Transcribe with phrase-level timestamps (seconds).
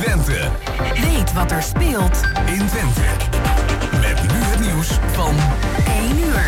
[0.00, 0.48] Twente.
[0.94, 3.00] Weet wat er speelt in Twente.
[4.00, 5.34] Met nu het nieuws van
[5.86, 6.42] 1 uur.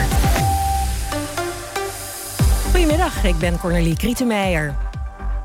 [2.70, 4.75] Goedemiddag, ik ben Cornelie Krietenmeijer.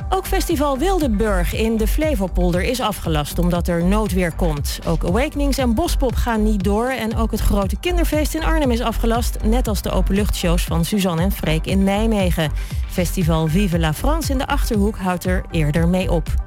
[0.10, 4.80] Ook festival Wildeburg in de Flevopolder is afgelast omdat er noodweer komt.
[4.86, 8.82] Ook Awakenings en Bospop gaan niet door en ook het grote kinderfeest in Arnhem is
[8.82, 12.52] afgelast, net als de openluchtshows van Suzanne en Freek in Nijmegen.
[12.90, 16.47] Festival Vive la France in de Achterhoek houdt er eerder mee op.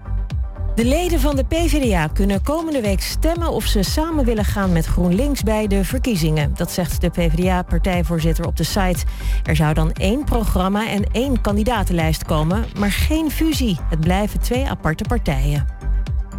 [0.75, 4.87] De leden van de PvdA kunnen komende week stemmen of ze samen willen gaan met
[4.87, 6.53] GroenLinks bij de verkiezingen.
[6.55, 9.05] Dat zegt de PvdA-partijvoorzitter op de site.
[9.45, 13.79] Er zou dan één programma en één kandidatenlijst komen, maar geen fusie.
[13.89, 15.67] Het blijven twee aparte partijen.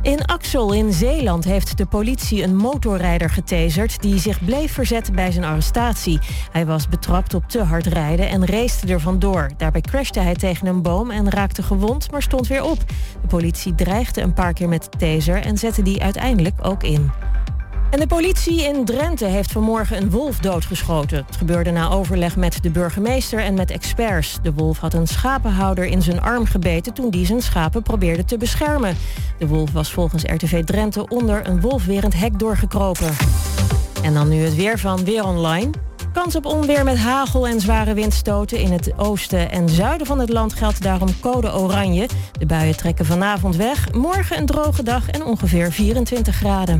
[0.01, 4.01] In Axel in Zeeland heeft de politie een motorrijder getaserd...
[4.01, 6.19] die zich bleef verzetten bij zijn arrestatie.
[6.51, 9.49] Hij was betrapt op te hard rijden en racete er vandoor.
[9.57, 12.77] Daarbij crashte hij tegen een boom en raakte gewond, maar stond weer op.
[13.21, 17.11] De politie dreigde een paar keer met de taser en zette die uiteindelijk ook in.
[17.91, 21.23] En de politie in Drenthe heeft vanmorgen een wolf doodgeschoten.
[21.25, 24.37] Het gebeurde na overleg met de burgemeester en met experts.
[24.41, 28.37] De wolf had een schapenhouder in zijn arm gebeten toen die zijn schapen probeerde te
[28.37, 28.98] beschermen.
[29.39, 33.13] De wolf was volgens RTV Drenthe onder een wolfwerend hek doorgekropen.
[34.03, 35.70] En dan nu het weer van Weer Online.
[36.13, 38.59] Kans op onweer met hagel en zware windstoten.
[38.59, 42.09] In het oosten en zuiden van het land geldt daarom code oranje.
[42.39, 43.93] De buien trekken vanavond weg.
[43.93, 46.79] Morgen een droge dag en ongeveer 24 graden.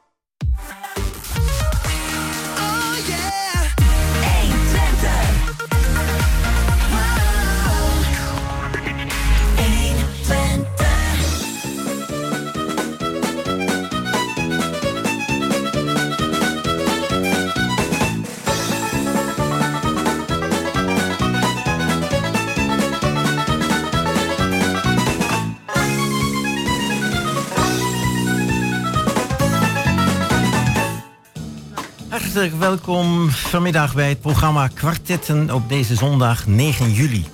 [32.41, 37.25] Hartelijk welkom vanmiddag bij het programma Kwartetten op deze zondag 9 juli.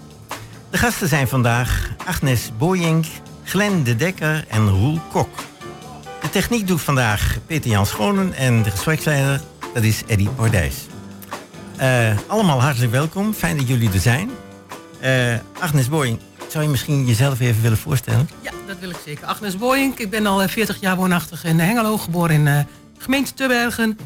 [0.69, 3.05] De gasten zijn vandaag Agnes Boyink,
[3.43, 5.29] Glenn de Dekker en Roel Kok.
[6.21, 9.41] De techniek doet vandaag Peter Jan Schonen en de gespreksleider
[9.73, 10.75] dat is Eddie Bordijs.
[11.79, 14.29] Uh, allemaal hartelijk welkom, fijn dat jullie er zijn.
[15.03, 18.29] Uh, Agnes Boyink, zou je misschien jezelf even willen voorstellen?
[18.41, 19.25] Ja, dat wil ik zeker.
[19.25, 22.59] Agnes Boyink, ik ben al 40 jaar woonachtig in Hengelo, geboren in uh,
[22.97, 23.97] gemeente Tubbergen.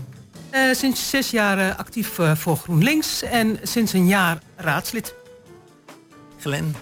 [0.51, 5.16] Uh, sinds zes jaar uh, actief uh, voor GroenLinks en sinds een jaar raadslid.
[6.39, 6.75] Glenn.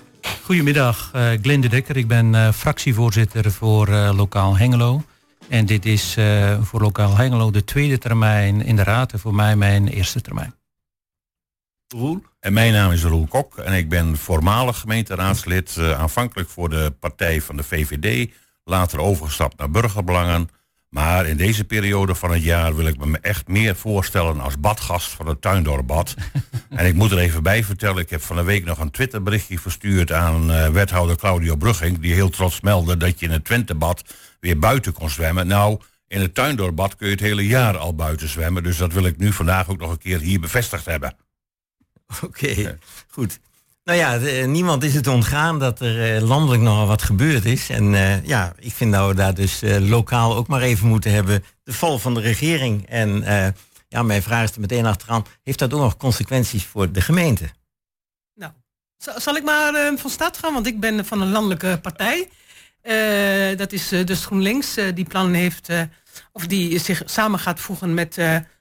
[0.43, 1.97] Goedemiddag, Glenn de Dekker.
[1.97, 5.03] Ik ben fractievoorzitter voor Lokaal Hengelo.
[5.49, 6.17] En dit is
[6.61, 10.55] voor Lokaal Hengelo de tweede termijn in de raad en voor mij mijn eerste termijn.
[11.87, 12.23] Roel?
[12.39, 17.41] En mijn naam is Roel Kok en ik ben voormalig gemeenteraadslid, aanvankelijk voor de partij
[17.41, 18.31] van de VVD,
[18.63, 20.49] later overgestapt naar Burgerbelangen
[20.89, 25.11] maar in deze periode van het jaar wil ik me echt meer voorstellen als badgast
[25.11, 26.13] van het Tuindorpbad.
[26.69, 29.59] en ik moet er even bij vertellen, ik heb van de week nog een Twitterberichtje
[29.59, 34.03] verstuurd aan uh, wethouder Claudio Brugging, die heel trots meldde dat je in het Twentebad
[34.39, 35.47] weer buiten kon zwemmen.
[35.47, 39.05] Nou, in het Tuindorpbad kun je het hele jaar al buiten zwemmen, dus dat wil
[39.05, 41.15] ik nu vandaag ook nog een keer hier bevestigd hebben.
[42.23, 42.77] Oké,
[43.07, 43.39] goed.
[43.89, 47.69] Nou ja, eh, niemand is het ontgaan dat er uh, landelijk nogal wat gebeurd is.
[47.69, 51.43] En uh, ja, ik vind dat we daar dus lokaal ook maar even moeten hebben.
[51.63, 52.87] De val van de regering.
[52.87, 53.23] En
[53.87, 55.25] ja, mijn vraag is er meteen achteraan.
[55.43, 57.49] Heeft dat ook nog consequenties voor de gemeente?
[58.35, 58.51] Nou,
[58.97, 60.53] zal ik maar van start gaan?
[60.53, 62.29] Want ik ben van een landelijke partij.
[63.57, 64.75] dat is dus GroenLinks.
[64.93, 65.69] die plannen heeft,
[66.31, 68.17] of die zich samen gaat voegen met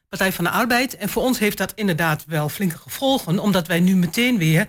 [0.08, 0.96] Partij van de Arbeid.
[0.96, 3.38] En voor ons heeft dat inderdaad wel flinke gevolgen.
[3.38, 4.68] Omdat wij nu meteen weer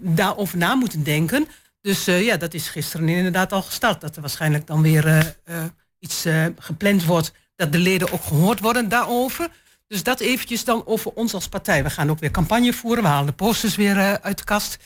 [0.00, 1.46] daarover na moeten denken.
[1.82, 4.00] Dus uh, ja, dat is gisteren inderdaad al gestart.
[4.00, 5.06] Dat er waarschijnlijk dan weer
[5.44, 5.64] uh,
[5.98, 6.26] iets
[6.58, 7.32] gepland wordt.
[7.56, 9.48] Dat de leden ook gehoord worden daarover.
[9.86, 11.82] Dus dat eventjes dan over ons als partij.
[11.82, 13.02] We gaan ook weer campagne voeren.
[13.02, 14.78] We halen de posters weer uit de kast.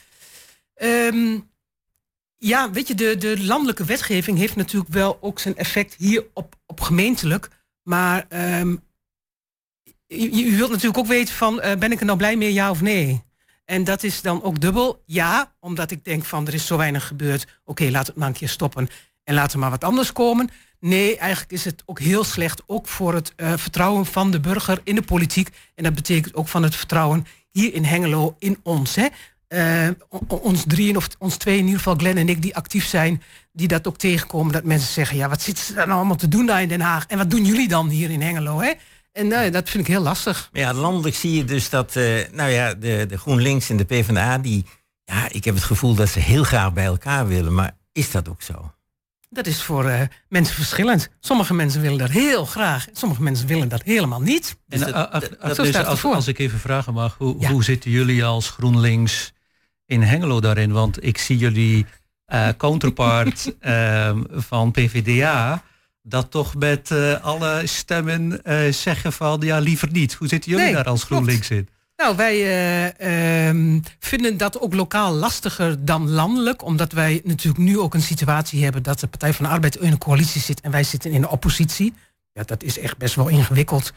[0.81, 1.49] Um,
[2.37, 6.55] ja, weet je, de, de landelijke wetgeving heeft natuurlijk wel ook zijn effect hier op,
[6.65, 7.49] op gemeentelijk.
[7.83, 8.25] Maar
[8.59, 8.83] um,
[10.07, 13.25] je, wilt natuurlijk ook weten van, ben ik er nou blij mee, ja of nee?
[13.67, 15.03] En dat is dan ook dubbel.
[15.05, 17.47] Ja, omdat ik denk van er is zo weinig gebeurd.
[17.65, 18.89] Oké, laat het maar een keer stoppen.
[19.23, 20.49] en laten we maar wat anders komen.
[20.79, 24.81] Nee, eigenlijk is het ook heel slecht, ook voor het eh, vertrouwen van de burger
[24.83, 25.49] in de politiek.
[25.75, 28.95] En dat betekent ook van het vertrouwen hier in Hengelo in ons.
[28.95, 29.07] Hè.
[29.47, 29.89] Eh,
[30.27, 33.21] ons drieën of ons twee, in ieder geval Glenn en ik, die actief zijn,
[33.51, 34.53] die dat ook tegenkomen.
[34.53, 37.05] Dat mensen zeggen, ja, wat zitten ze dan allemaal te doen daar in Den Haag?
[37.05, 38.59] En wat doen jullie dan hier in Hengelo?
[38.59, 38.73] Hè?
[39.17, 40.49] En uh, dat vind ik heel lastig.
[40.51, 44.37] Ja, landelijk zie je dus dat, uh, nou ja, de, de GroenLinks en de PvdA,
[44.37, 44.65] die,
[45.03, 47.53] ja, ik heb het gevoel dat ze heel graag bij elkaar willen.
[47.53, 48.71] Maar is dat ook zo?
[49.29, 51.09] Dat is voor uh, mensen verschillend.
[51.19, 52.87] Sommige mensen willen dat heel graag.
[52.91, 54.57] Sommige mensen willen dat helemaal niet.
[54.67, 57.51] Dus en, dat, dat, dat, dus als, als, ik even vragen mag, hoe, ja.
[57.51, 59.33] hoe zitten jullie als GroenLinks
[59.85, 60.71] in Hengelo daarin?
[60.71, 61.85] Want ik zie jullie
[62.33, 64.11] uh, counterpart uh,
[64.49, 65.63] van PVDA
[66.09, 68.41] dat toch met uh, alle stemmen
[68.73, 70.13] zeggen van ja liever niet.
[70.13, 71.67] Hoe zitten jullie nee, daar als GroenLinks in?
[71.97, 76.63] Nou, wij um, vinden dat ook lokaal lastiger dan landelijk.
[76.63, 79.91] Omdat wij natuurlijk nu ook een situatie hebben dat de Partij van de Arbeid in
[79.91, 81.93] een coalitie zit en wij zitten in de oppositie.
[82.33, 83.93] Ja, dat is echt best wel ingewikkeld.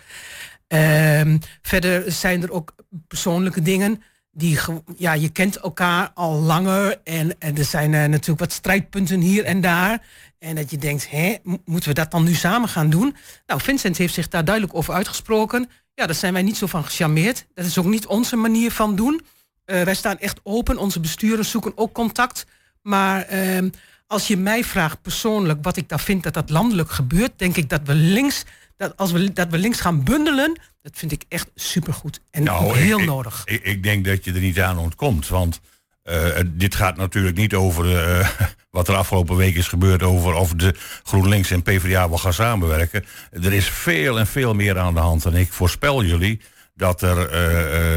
[0.68, 2.74] Um, verder zijn er ook
[3.08, 4.02] persoonlijke dingen
[4.32, 4.58] die,
[4.96, 9.44] ja, je kent elkaar al langer en, en er zijn uh, natuurlijk wat strijdpunten hier
[9.44, 10.02] en daar.
[10.38, 13.16] En dat je denkt, hè, moeten we dat dan nu samen gaan doen?
[13.46, 15.70] Nou, Vincent heeft zich daar duidelijk over uitgesproken.
[15.94, 17.46] Ja, daar zijn wij niet zo van gecharmeerd.
[17.54, 19.20] Dat is ook niet onze manier van doen.
[19.66, 20.78] Uh, wij staan echt open.
[20.78, 22.46] Onze besturen zoeken ook contact.
[22.82, 23.70] Maar uh,
[24.06, 27.68] als je mij vraagt persoonlijk wat ik daar vind dat dat landelijk gebeurt, denk ik
[27.68, 28.44] dat we links,
[28.76, 32.76] dat als we, dat we links gaan bundelen, dat vind ik echt supergoed en nou,
[32.78, 33.42] heel ik, nodig.
[33.44, 35.28] Ik, ik, denk dat je er niet aan ontkomt.
[35.28, 35.60] Want
[36.04, 37.84] uh, dit gaat natuurlijk niet over
[38.18, 38.28] uh,
[38.70, 40.02] wat er afgelopen week is gebeurd...
[40.02, 43.04] over of de GroenLinks en PvdA wel gaan samenwerken.
[43.30, 45.24] Er is veel en veel meer aan de hand.
[45.24, 46.40] En ik voorspel jullie
[46.74, 47.34] dat er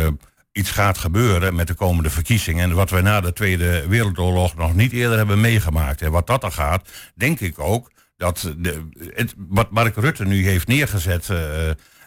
[0.06, 0.12] uh,
[0.52, 2.70] iets gaat gebeuren met de komende verkiezingen.
[2.70, 6.02] En wat we na de Tweede Wereldoorlog nog niet eerder hebben meegemaakt.
[6.02, 10.48] En wat dat dan gaat, denk ik ook dat de, het, wat Mark Rutte nu
[10.48, 11.30] heeft neergezet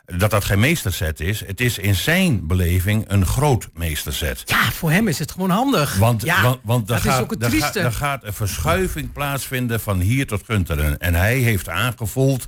[0.06, 1.46] dat dat geen meesterzet is.
[1.46, 4.42] Het is in zijn beleving een groot meesterzet.
[4.44, 5.96] Ja, voor hem is het gewoon handig.
[5.96, 7.80] Want, ja, want, want dat gaat, is ook het trieste.
[7.80, 10.98] Er gaat een verschuiving plaatsvinden van hier tot Gunteren.
[10.98, 12.46] En hij heeft aangevoeld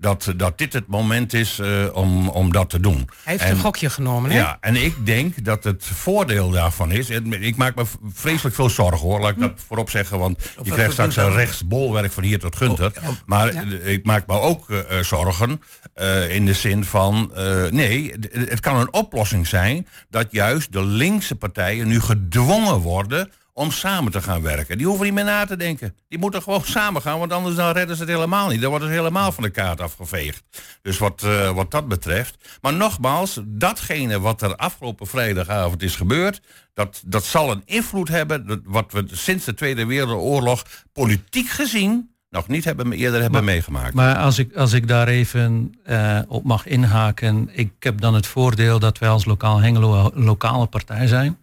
[0.00, 2.96] dat, dat dit het moment is uh, om, om dat te doen.
[2.96, 4.36] Hij heeft en, een gokje genomen, hè?
[4.36, 7.10] Ja, en ik denk dat het voordeel daarvan is...
[7.40, 9.20] ik maak me vreselijk veel zorgen, hoor.
[9.20, 12.92] Laat ik dat voorop zeggen, want je krijgt straks een rechtsbolwerk van hier tot Gunter.
[13.02, 13.62] Oh, maar ja.
[13.82, 15.60] ik maak me ook uh, zorgen
[16.00, 17.32] uh, in de zin van...
[17.70, 23.70] nee, het kan een oplossing zijn dat juist de linkse partijen nu gedwongen worden om
[23.70, 24.78] samen te gaan werken.
[24.78, 25.96] Die hoeven niet meer na te denken.
[26.08, 28.60] Die moeten gewoon samen gaan, want anders dan redden ze het helemaal niet.
[28.60, 30.42] Dan worden ze helemaal van de kaart afgeveegd.
[30.82, 32.58] Dus wat, uh, wat dat betreft.
[32.60, 36.40] Maar nogmaals, datgene wat er afgelopen vrijdagavond is gebeurd...
[36.74, 42.48] dat, dat zal een invloed hebben, wat we sinds de Tweede Wereldoorlog politiek gezien nog
[42.48, 43.94] niet hebben, eerder hebben maar, meegemaakt.
[43.94, 47.48] Maar als ik, als ik daar even uh, op mag inhaken...
[47.52, 51.38] ik heb dan het voordeel dat wij als lokaal Hengelo lokale partij zijn...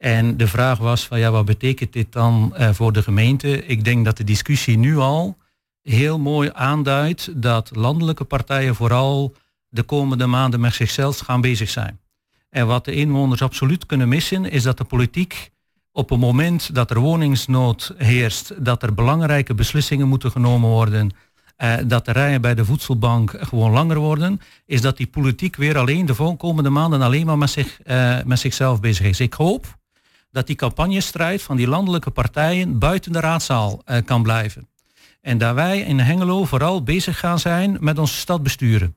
[0.00, 3.66] En de vraag was van ja, wat betekent dit dan uh, voor de gemeente?
[3.66, 5.36] Ik denk dat de discussie nu al
[5.82, 9.34] heel mooi aanduidt dat landelijke partijen vooral
[9.68, 12.00] de komende maanden met zichzelf gaan bezig zijn.
[12.50, 15.50] En wat de inwoners absoluut kunnen missen, is dat de politiek
[15.92, 21.10] op het moment dat er woningsnood heerst, dat er belangrijke beslissingen moeten genomen worden,
[21.58, 25.78] uh, dat de rijen bij de voedselbank gewoon langer worden, is dat die politiek weer
[25.78, 29.20] alleen de komende maanden alleen maar met, zich, uh, met zichzelf bezig is.
[29.20, 29.78] Ik hoop
[30.30, 34.68] dat die campagnestrijd van die landelijke partijen buiten de raadzaal uh, kan blijven.
[35.20, 38.96] En daar wij in Hengelo vooral bezig gaan zijn met onze stad besturen.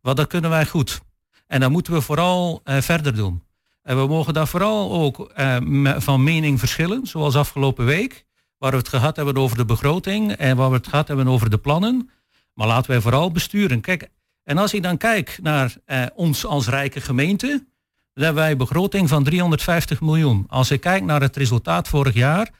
[0.00, 1.00] Want dat kunnen wij goed.
[1.46, 3.42] En dat moeten we vooral uh, verder doen.
[3.82, 5.56] En we mogen daar vooral ook uh,
[5.96, 8.24] van mening verschillen, zoals afgelopen week,
[8.58, 11.50] waar we het gehad hebben over de begroting en waar we het gehad hebben over
[11.50, 12.10] de plannen.
[12.54, 13.80] Maar laten wij vooral besturen.
[13.80, 14.08] Kijk,
[14.44, 15.74] en als ik dan kijk naar
[16.14, 17.66] ons als rijke gemeente,
[18.14, 20.44] dan hebben wij een begroting van 350 miljoen.
[20.48, 22.50] Als ik kijk naar het resultaat vorig jaar,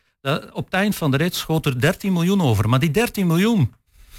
[0.53, 2.69] op het eind van de rit schoot er 13 miljoen over.
[2.69, 3.75] Maar die 13 miljoen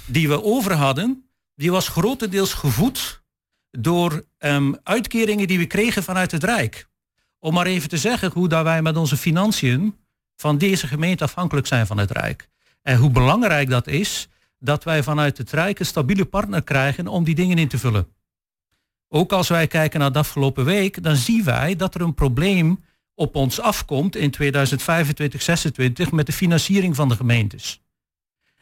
[0.06, 3.22] die we over hadden, die was grotendeels gevoed
[3.70, 6.88] door um, uitkeringen die we kregen vanuit het Rijk.
[7.38, 9.96] Om maar even te zeggen hoe dat wij met onze financiën
[10.36, 12.48] van deze gemeente afhankelijk zijn van het Rijk.
[12.82, 17.24] En hoe belangrijk dat is dat wij vanuit het Rijk een stabiele partner krijgen om
[17.24, 18.08] die dingen in te vullen.
[19.16, 22.84] Ook als wij kijken naar de afgelopen week, dan zien wij dat er een probleem
[23.14, 27.82] op ons afkomt in 2025, 2026 met de financiering van de gemeentes.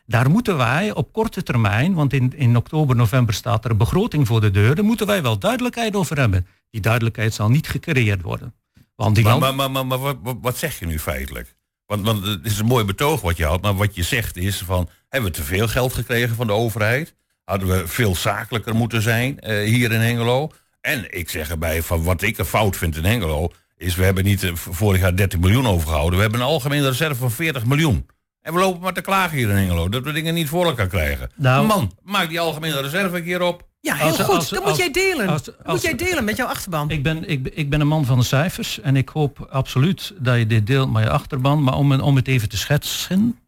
[0.06, 4.26] Daar moeten wij op korte termijn, want in, in oktober, november staat er een begroting
[4.26, 6.46] voor de deur, daar moeten wij wel duidelijkheid over hebben.
[6.70, 8.54] Die duidelijkheid zal niet gecreëerd worden.
[8.94, 11.56] Want die maar, maar, maar, maar, maar wat, wat zeg je nu feitelijk?
[11.86, 14.58] Want, want het is een mooi betoog wat je had, maar wat je zegt is
[14.58, 17.14] van, hebben we te veel geld gekregen van de overheid?
[17.44, 20.50] Hadden we veel zakelijker moeten zijn eh, hier in Hengelo?
[20.80, 24.24] En ik zeg erbij, van wat ik een fout vind in Hengelo, is we hebben
[24.24, 26.14] niet eh, vorig jaar 30 miljoen overgehouden.
[26.16, 28.06] We hebben een algemene reserve van 40 miljoen.
[28.42, 30.86] En we lopen maar te klagen hier in Hengelo, dat we dingen niet voor elkaar
[30.88, 31.30] krijgen.
[31.36, 33.70] Nou- Man, maak die algemene reserve een keer op.
[33.80, 34.34] Ja, heel Als- goed.
[34.34, 35.28] als- dat moet als- jij delen.
[35.28, 36.90] als- dat moet jij delen met jouw achterban.
[36.90, 40.38] Ik ben, ik, ik ben een man van de cijfers en ik hoop absoluut dat
[40.38, 41.62] je dit deelt met je achterban.
[41.62, 43.38] Maar om, om het even te schetsen.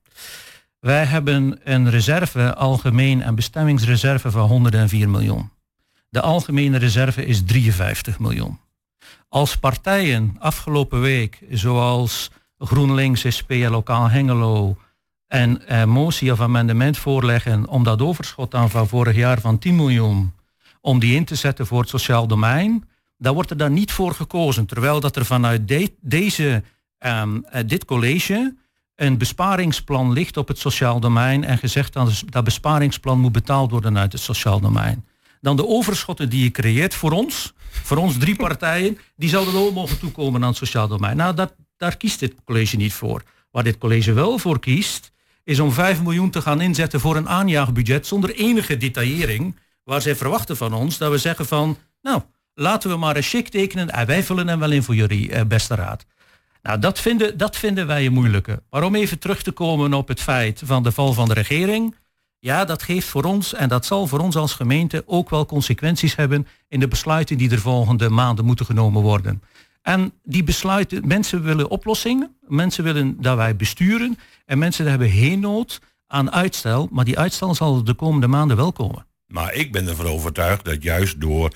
[0.85, 5.51] Wij hebben een reserve, algemeen en bestemmingsreserve van 104 miljoen.
[6.09, 8.59] De algemene reserve is 53 miljoen.
[9.29, 14.77] Als partijen afgelopen week, zoals GroenLinks, SP en Lokaal Hengelo,
[15.27, 19.77] en eh, motie of amendement voorleggen om dat overschot dan van vorig jaar van 10
[19.77, 20.33] miljoen,
[20.81, 22.89] om die in te zetten voor het sociaal domein,
[23.19, 24.67] dan wordt er daar niet voor gekozen.
[24.67, 26.63] Terwijl dat er vanuit de- deze,
[26.99, 28.55] ehm, eh, dit college
[28.97, 33.99] een besparingsplan ligt op het sociaal domein en gezegd dat dat besparingsplan moet betaald worden
[33.99, 35.05] uit het sociaal domein.
[35.41, 39.75] Dan de overschotten die je creëert voor ons, voor ons drie partijen, die zouden ook
[39.75, 41.17] mogen toekomen aan het sociaal domein.
[41.17, 43.23] Nou, dat, daar kiest dit college niet voor.
[43.51, 45.13] Waar dit college wel voor kiest,
[45.45, 49.59] is om 5 miljoen te gaan inzetten voor een aanjaagbudget zonder enige detaillering.
[49.85, 52.23] Waar zij verwachten van ons dat we zeggen van, nou,
[52.55, 55.45] laten we maar een check tekenen en wij vullen hem wel in voor jullie, eh,
[55.45, 56.07] beste raad.
[56.65, 58.63] Nou, dat vinden, dat vinden wij een moeilijke.
[58.71, 61.95] Maar om even terug te komen op het feit van de val van de regering.
[62.39, 66.17] Ja, dat geeft voor ons en dat zal voor ons als gemeente ook wel consequenties
[66.17, 69.43] hebben in de besluiten die er volgende maanden moeten genomen worden.
[69.83, 75.41] En die besluiten, mensen willen oplossingen, mensen willen dat wij besturen en mensen hebben geen
[75.41, 79.07] nood aan uitstel, maar die uitstel zal de komende maanden wel komen.
[79.27, 81.51] Maar ik ben ervan overtuigd dat juist door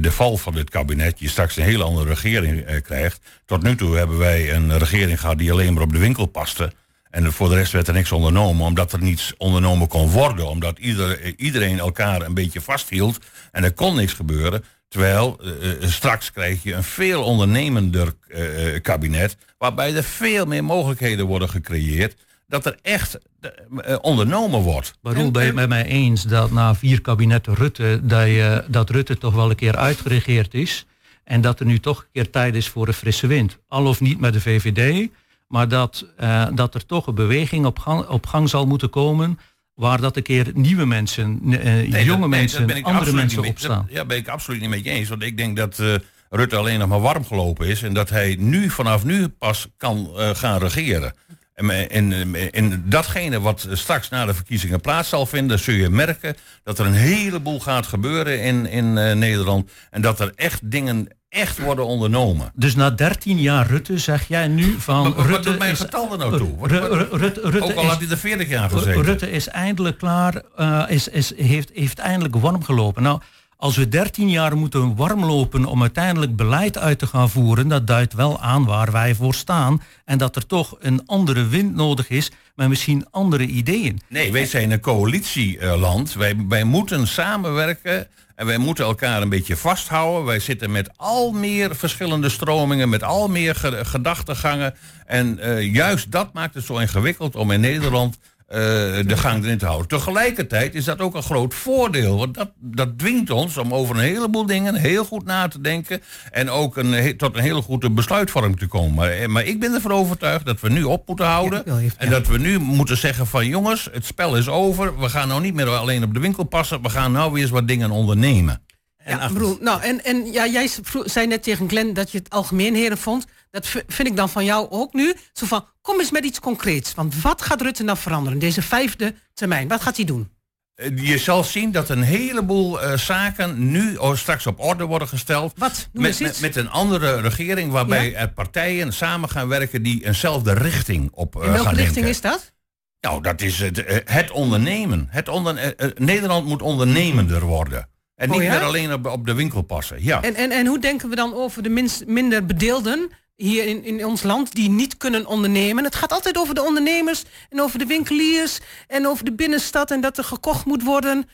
[0.00, 3.20] de val van dit kabinet je straks een hele andere regering eh, krijgt.
[3.44, 6.72] Tot nu toe hebben wij een regering gehad die alleen maar op de winkel paste.
[7.10, 10.48] En voor de rest werd er niks ondernomen, omdat er niets ondernomen kon worden.
[10.48, 13.18] Omdat ieder, eh, iedereen elkaar een beetje vasthield
[13.52, 14.64] en er kon niks gebeuren.
[14.88, 20.46] Terwijl eh, eh, straks krijg je een veel ondernemender eh, eh, kabinet, waarbij er veel
[20.46, 22.14] meer mogelijkheden worden gecreëerd.
[22.48, 24.94] Dat er echt eh, ondernomen wordt.
[25.02, 28.90] Baroel, ben je het met mij eens dat na vier kabinetten Rutte, dat, je, dat
[28.90, 30.86] Rutte toch wel een keer uitgeregeerd is
[31.24, 33.58] en dat er nu toch een keer tijd is voor een frisse wind?
[33.68, 35.08] Al of niet met de VVD,
[35.48, 39.38] maar dat, eh, dat er toch een beweging op gang, op gang zal moeten komen
[39.74, 43.84] waar dat een keer nieuwe mensen, eh, Nee, jonge mensen, andere mensen mee- opstaan.
[43.86, 45.08] dat- ja, ben ik absoluut niet met je eens.
[45.08, 45.94] Want ik denk dat eh,
[46.30, 47.82] Rutte alleen nog maar warm gelopen is.
[47.82, 51.14] En dat hij nu, vanaf nu pas kan eh, gaan regeren.
[51.58, 55.88] En, eh, en, en datgene wat straks na de verkiezingen plaats zal vinden, zul je
[55.88, 59.70] merken dat er een heleboel gaat gebeuren in, in eh, Nederland.
[59.90, 62.52] En dat er echt dingen echt worden ondernomen.
[62.54, 66.18] Dus na 13 jaar Rutte zeg jij nu van Maar Rutte doet mijn getal er
[66.18, 66.56] nou toe?
[66.58, 69.02] Wat- Rutte, Rutte Ook al is- had hij er 40 jaar gezeten.
[69.02, 73.02] Rutte is eindelijk klaar, eh, is, is, heeft, heeft eindelijk warm gelopen.
[73.02, 73.20] Nou,
[73.60, 77.86] als we 13 jaar moeten warm lopen om uiteindelijk beleid uit te gaan voeren, dat
[77.86, 79.82] duidt wel aan waar wij voor staan.
[80.04, 84.00] En dat er toch een andere wind nodig is, met misschien andere ideeën.
[84.08, 86.12] Nee, wij zijn een coalitieland.
[86.14, 90.24] Wij, wij moeten samenwerken en wij moeten elkaar een beetje vasthouden.
[90.24, 94.74] Wij zitten met al meer verschillende stromingen, met al meer ge- gedachtegangen.
[95.06, 99.66] En eh, juist dat maakt het zo ingewikkeld om in Nederland de gang erin te
[99.66, 99.88] houden.
[99.88, 102.18] Tegelijkertijd is dat ook een groot voordeel.
[102.18, 106.02] Want dat, dat dwingt ons om over een heleboel dingen heel goed na te denken.
[106.30, 108.94] En ook een, tot een hele goede besluitvorming te komen.
[108.94, 111.62] Maar, eh, maar ik ben ervan overtuigd dat we nu op moeten houden.
[111.66, 114.98] Ja, en dat we nu moeten zeggen van jongens, het spel is over.
[115.00, 116.82] We gaan nou niet meer alleen op de winkel passen.
[116.82, 118.62] We gaan nou weer eens wat dingen ondernemen.
[118.96, 120.68] En Ja, Broel, nou, en, en ja, jij
[121.04, 123.26] zei net tegen Glenn dat je het algemeen heren vond.
[123.50, 125.14] Dat vind ik dan van jou ook nu.
[125.32, 126.94] Zo van, kom eens met iets concreets.
[126.94, 129.68] Want wat gaat Rutte nou veranderen, deze vijfde termijn?
[129.68, 130.30] Wat gaat hij doen?
[130.78, 135.08] Eh, Je zal zien dat een heleboel eh, zaken nu oh, straks op orde worden
[135.08, 135.52] gesteld.
[135.56, 135.88] Wat?
[135.92, 138.18] Met, met, een andere regering waarbij Ja?
[138.18, 142.20] er partijen samen gaan werken die eenzelfde richting op eh, In welke gaan richting is
[142.20, 142.52] dat?
[143.00, 145.06] Nou, dat is het, het ondernemen.
[145.10, 147.88] Het onder, Nederland moet ondernemender worden.
[148.14, 148.52] En Oh niet ja?
[148.52, 150.04] meer alleen op, op de winkel passen.
[150.04, 150.22] Ja.
[150.22, 154.04] En, en, en hoe denken we dan over de minst, minder bedeelden hier in, in
[154.04, 155.84] ons land die niet kunnen ondernemen?
[155.84, 160.00] Het gaat altijd over de ondernemers en over de winkeliers en over de binnenstad en
[160.00, 161.28] dat er gekocht moet worden.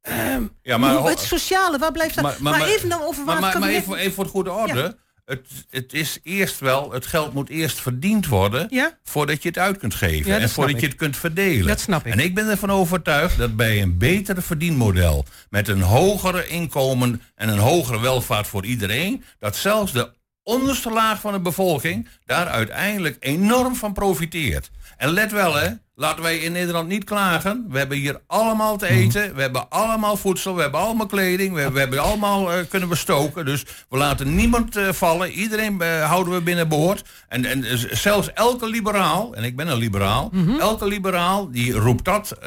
[0.00, 2.38] Ehm, Ja, maar- hoe- het sociale, waar blijft dat?
[2.38, 4.52] Maar, even dan over waar maar, het maar, maar kabinet- even, even voor het goede
[4.52, 4.96] orde.
[5.24, 8.98] Het, het is eerst wel, het geld moet eerst verdiend worden Ja?
[9.04, 10.30] voordat je het uit kunt geven.
[10.32, 10.80] Ja, en voordat ik.
[10.80, 11.66] je het kunt verdelen.
[11.66, 12.12] Dat snap ik.
[12.12, 17.48] En ik ben ervan overtuigd dat bij een betere verdienmodel, met een hogere inkomen en
[17.48, 20.10] een hogere welvaart voor iedereen, dat zelfs de
[20.48, 24.70] onderste laag van de bevolking daar uiteindelijk enorm van profiteert.
[24.96, 27.66] En let wel hè, laten wij in Nederland niet klagen.
[27.68, 31.70] We hebben hier allemaal te eten, we hebben allemaal voedsel, we hebben allemaal kleding, we,
[31.70, 33.44] we hebben allemaal eh, kunnen bestoken.
[33.44, 37.08] Dus we laten niemand eh, vallen, iedereen eh, houden we binnen boord.
[37.28, 37.64] En, en
[37.96, 42.38] zelfs elke liberaal, en ik ben een liberaal, elke liberaal die roept dat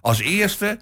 [0.00, 0.78] als eerste.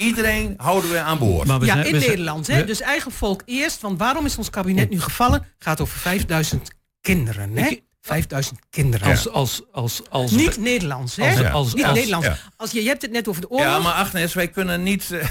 [0.00, 1.46] Iedereen houden we aan boord.
[1.46, 2.46] Maar we ja, zijn- in we zijn- Nederland.
[2.46, 2.56] Hè?
[2.56, 3.80] we- Dus eigen volk eerst.
[3.80, 5.46] Want waarom is ons kabinet nu gevallen?
[5.58, 7.56] gaat over 5000 kinderen.
[7.56, 7.66] Hè?
[7.66, 9.08] Ik- 5000 kinderen.
[9.10, 11.28] Als, als, als, als, Niet Nederlands, hè?
[11.30, 11.50] Als- Ja.
[11.50, 12.26] als- Niet als- Nederlands.
[12.26, 12.36] ja.
[12.56, 13.66] Als je, je hebt het net over de oorlog.
[13.66, 15.02] Ja, maar Agnes, wij kunnen niet.
[15.02, 15.20] eh, Kunnen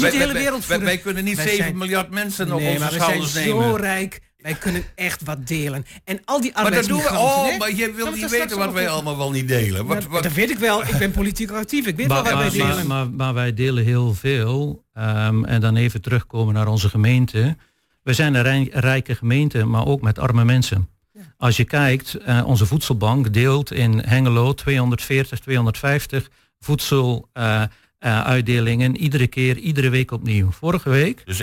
[0.00, 2.52] wij, niet de hele wij- wereld wij, wij kunnen niet Wij 7 zijn- miljard mensen
[2.52, 3.76] op nee, onze maar we zijn schouders zo nemen.
[3.80, 4.20] rijk.
[4.42, 5.84] Wij kunnen echt wat delen.
[6.04, 7.08] En al die Maar dat doen we.
[7.08, 7.44] arbeidsmigranten...
[7.44, 7.56] Oh, hè?
[7.58, 9.86] maar je Gaan wil we niet weten wat wij allemaal wel niet delen.
[9.86, 10.82] Wat, wat, Dat weet ik wel.
[10.82, 11.86] Ik ben politiek actief.
[11.86, 12.86] Ik weet wel Maar, wat wij delen.
[12.86, 14.84] maar, maar, maar wij delen heel veel.
[14.92, 17.56] Ehm, en dan even terugkomen naar onze gemeente.
[18.02, 20.88] We zijn een rij- rijke gemeente, maar ook met arme mensen.
[21.36, 26.28] Als je kijkt, eh, onze voedselbank deelt in Hengelo 240, 250
[26.60, 28.96] voedseluitdelingen.
[28.96, 30.50] iedere keer, iedere week opnieuw.
[30.50, 31.40] Vorige week dus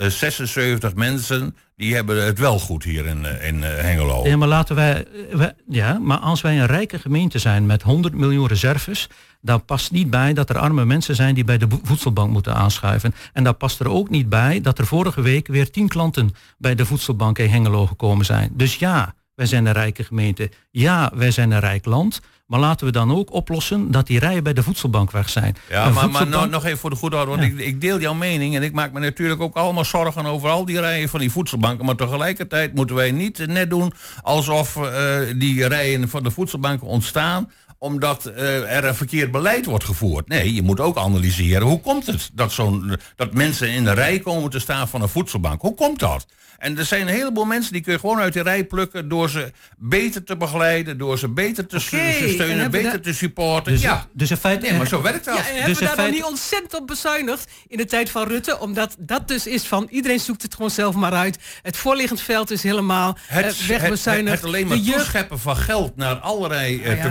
[0.00, 4.26] 81.776 mensen die hebben het wel goed hier in, eh, in eh, Hengelo.
[4.28, 8.14] Ja, maar laten wij, eh, ja, maar als wij een rijke gemeente zijn met 100
[8.14, 9.08] miljoen reserves,
[9.40, 12.54] dan past niet bij dat er arme mensen zijn die bij de vo- voedselbank moeten
[12.54, 13.14] aanschuiven.
[13.32, 16.74] En daar past er ook niet bij dat er vorige week weer 10 klanten bij
[16.74, 18.50] de voedselbank in Hengelo gekomen zijn.
[18.52, 20.50] Dus ja, wij zijn een rijke gemeente.
[20.70, 22.20] Ja, wij zijn een rijk land.
[22.48, 25.56] Maar laten we dan ook oplossen dat die rijen bij de voedselbank weg zijn.
[25.70, 27.48] Ja, maar, maar voedselbank- nog even voor de goede orde, want Ja.
[27.48, 30.64] ik, ik deel jouw mening en ik maak me natuurlijk ook allemaal zorgen over al
[30.64, 31.84] die rijen van die voedselbanken.
[31.86, 37.50] Maar tegelijkertijd moeten wij niet net doen alsof eh, die rijen van de voedselbanken ontstaan
[37.78, 40.28] omdat eh, er een verkeerd beleid wordt gevoerd.
[40.28, 44.18] Nee, je moet ook analyseren hoe komt het dat, zo'n, dat mensen in de rij
[44.18, 45.60] komen te staan van een voedselbank.
[45.60, 46.26] Hoe komt dat?
[46.58, 49.30] En er zijn een heleboel mensen die kun je gewoon uit de rij plukken door
[49.30, 53.72] ze beter te begeleiden, door ze beter te steunen, beter dat- te supporten.
[53.72, 54.66] Dus, ja, dus in feite...
[54.66, 55.36] nee, maar zo werkt dat.
[55.36, 58.26] Ja, en hebben Dus we daar dan niet ontzettend op bezuinigd in de tijd van
[58.28, 58.58] Rutte?
[58.60, 61.38] Omdat dat dus is van iedereen zoekt het gewoon zelf maar uit.
[61.62, 64.36] Het voorliggend veld is helemaal Het, het, wegbezuinigd.
[64.36, 67.02] het alleen maar de jeugd toescheppen van geld naar allerlei eh, Ja,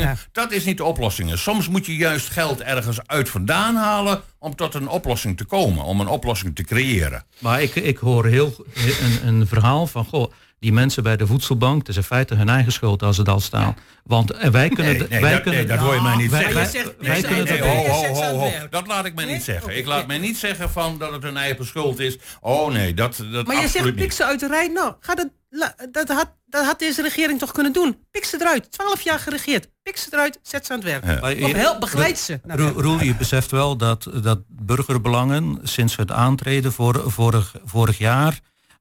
[0.00, 0.16] ja.
[0.32, 1.38] dat is niet de oplossing.
[1.38, 5.84] Soms moet je juist geld ergens uit vandaan halen om tot een oplossing te komen,
[5.84, 7.24] om een oplossing te creëren.
[7.38, 11.78] Maar ik, ik hoor heel een, een verhaal van, goh, die mensen bij de voedselbank,
[11.78, 13.76] het is in feite hun eigen schuld als ze al staan.
[14.04, 14.96] Want eh, wij kunnen...
[15.10, 16.56] Nee, wij dat, kunnen nee, dat hoor je mij niet wij- zeggen.
[16.60, 18.48] Wij- zegt- wij Nee, kunnen nee, dat ho, ho, ho, ho.
[18.50, 18.72] het.
[18.72, 19.76] Dat laat ik mij niet zeggen.
[19.76, 22.18] Ik laat mij niet zeggen van dat het hun eigen schuld is.
[22.40, 24.68] Oh nee, dat, dat Maar je absoluut zegt ze uit de rij.
[24.68, 27.98] Nou, ga dat, la- dat, had, dat had deze regering toch kunnen doen.
[28.10, 28.72] Pik ze eruit.
[28.72, 29.68] Twaalf jaar geregeerd.
[29.82, 31.04] Pik ze eruit, zet ze aan het werk.
[31.38, 31.44] Ja.
[31.46, 32.40] Of help, begeleid ze.
[32.76, 38.38] Roel, je beseft wel dat, dat burgerbelangen sinds het aantreden vor, vorig, vorig jaar,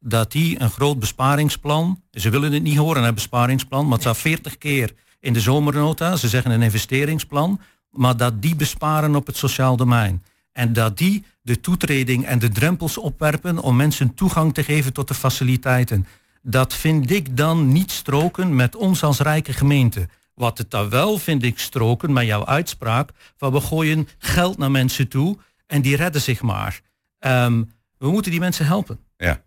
[0.08, 4.18] dat die een groot besparingsplan, ze willen het niet horen, een besparingsplan, maar het staat
[4.18, 9.38] 40 keer in de zomernota, ze zeggen een investeringsplan, maar dat die besparen op het
[9.38, 10.24] sociaal domein.
[10.52, 15.08] En dat die de toetreding en de drempels opwerpen om mensen toegang te geven tot
[15.08, 16.08] de faciliteiten.
[16.42, 20.08] Dat vind ik dan niet stroken met ons als rijke gemeente.
[20.34, 24.72] Wat het dan wel vind ik stroken met jouw uitspraak van we gooien geld naar
[24.72, 25.38] mensen toe
[25.68, 26.82] en die redden zich maar.
[27.20, 27.64] Ehm,
[27.98, 29.00] we moeten die mensen helpen.
[29.18, 29.42] Ja,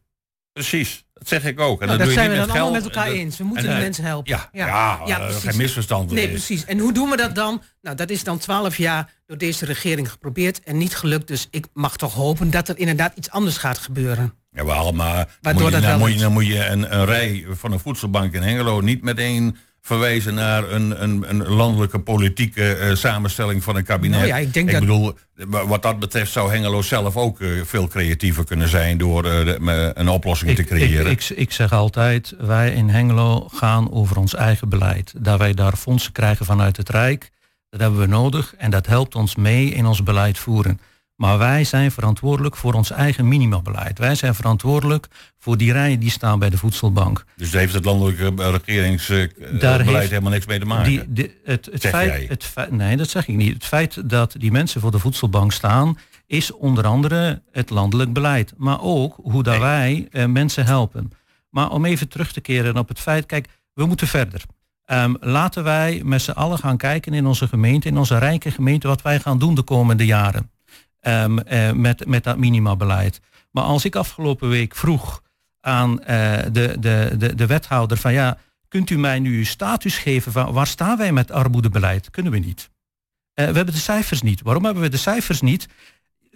[0.58, 1.04] precies.
[1.14, 1.80] Dat zeg ik ook.
[1.80, 3.38] En Nou, dat dat doe je zijn we dan met allemaal met elkaar eens.
[3.38, 4.32] We moeten en, eh, mensen helpen.
[4.32, 5.42] Ja, ja, ja, precies.
[5.42, 6.10] geen misverstand.
[6.10, 6.30] Nee, is.
[6.30, 6.64] precies.
[6.64, 7.62] En hoe doen we dat dan?
[7.82, 11.28] Nou, dat is dan twaalf jaar door deze regering geprobeerd en niet gelukt.
[11.28, 14.34] Dus ik mag toch hopen dat er inderdaad iets anders gaat gebeuren.
[14.50, 17.46] Ja, wel, maar dan Waardoor moet je, dat moet je, moet je een, een rij
[17.50, 19.56] van een voedselbank in Hengelo niet meteen
[19.88, 24.16] verwijzen naar een, een, een landelijke politieke eh, samenstelling van een kabinet.
[24.18, 27.48] Nou ja, ik denk dat- bedoel, wa- wat dat betreft zou Hengelo zelf ook eh,
[27.64, 31.10] veel creatiever kunnen zijn door eh, de- een oplossing te Ik, creëren.
[31.10, 35.12] ik, ik, ik zeg altijd, wij in Hengelo gaan over ons eigen beleid.
[35.16, 37.30] Dat wij daar fondsen krijgen vanuit het Rijk,
[37.70, 40.80] dat hebben we nodig en dat helpt ons mee in ons beleid voeren.
[41.18, 43.98] Maar wij zijn verantwoordelijk voor ons eigen minimabeleid.
[43.98, 45.06] Wij zijn verantwoordelijk
[45.38, 47.24] voor die rijen die staan bij de voedselbank.
[47.36, 48.32] dus daar heeft het landelijke
[48.64, 50.84] regeringsbeleid Daar heeft- helemaal niks mee te maken.
[50.90, 52.26] Die, de, het, het Zeg feit, jij.
[52.28, 53.54] het feit, nee, dat zeg ik niet.
[53.54, 58.52] Het feit dat die mensen voor de voedselbank staan, is onder andere het landelijk beleid.
[58.56, 61.12] Maar ook hoe dat wij eh, mensen helpen.
[61.50, 64.42] Maar om even terug te keren op het feit, kijk, we moeten verder.
[64.84, 68.88] Ehm, laten wij met z'n allen gaan kijken in onze gemeente, in onze rijke gemeente,
[68.88, 70.50] wat wij gaan doen de komende jaren.
[71.00, 73.20] Ehm, eh, met, met dat minimabeleid.
[73.50, 75.22] Maar als ik afgelopen week vroeg
[75.60, 79.98] aan eh, de, de, de, de wethouder van ja, kunt u mij nu uw status
[79.98, 82.10] geven van waar staan wij met armoedebeleid?
[82.10, 82.70] Kunnen we niet.
[83.34, 84.42] Eh, we hebben de cijfers niet.
[84.42, 85.68] Waarom hebben we de cijfers niet?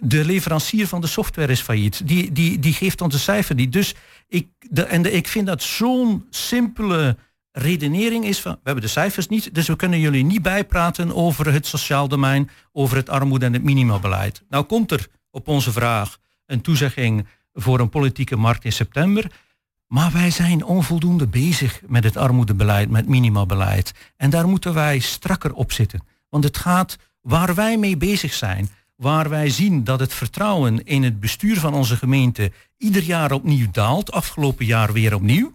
[0.05, 2.07] de leverancier van de software is failliet.
[2.07, 3.71] Die, die, die geeft ons de cijfer niet.
[3.71, 3.95] Dus
[4.27, 7.17] ik, de, en de, ik vind dat zo'n simpele
[7.53, 11.53] redenering is van, we hebben de cijfers niet, dus we kunnen jullie niet bijpraten over
[11.53, 14.43] het sociaal domein, over het armoede- en het minimabeleid.
[14.49, 19.31] Nou komt er op onze vraag een toezegging voor een politieke markt in september.
[19.87, 23.93] Maar wij zijn onvoldoende bezig met het armoedebeleid, met minimabeleid.
[24.17, 26.03] En daar moeten wij strakker op zitten.
[26.29, 31.03] Want het gaat waar wij mee bezig zijn, waar wij zien dat het vertrouwen in
[31.03, 35.53] het bestuur van onze gemeente ieder jaar opnieuw daalt, afgelopen jaar weer opnieuw,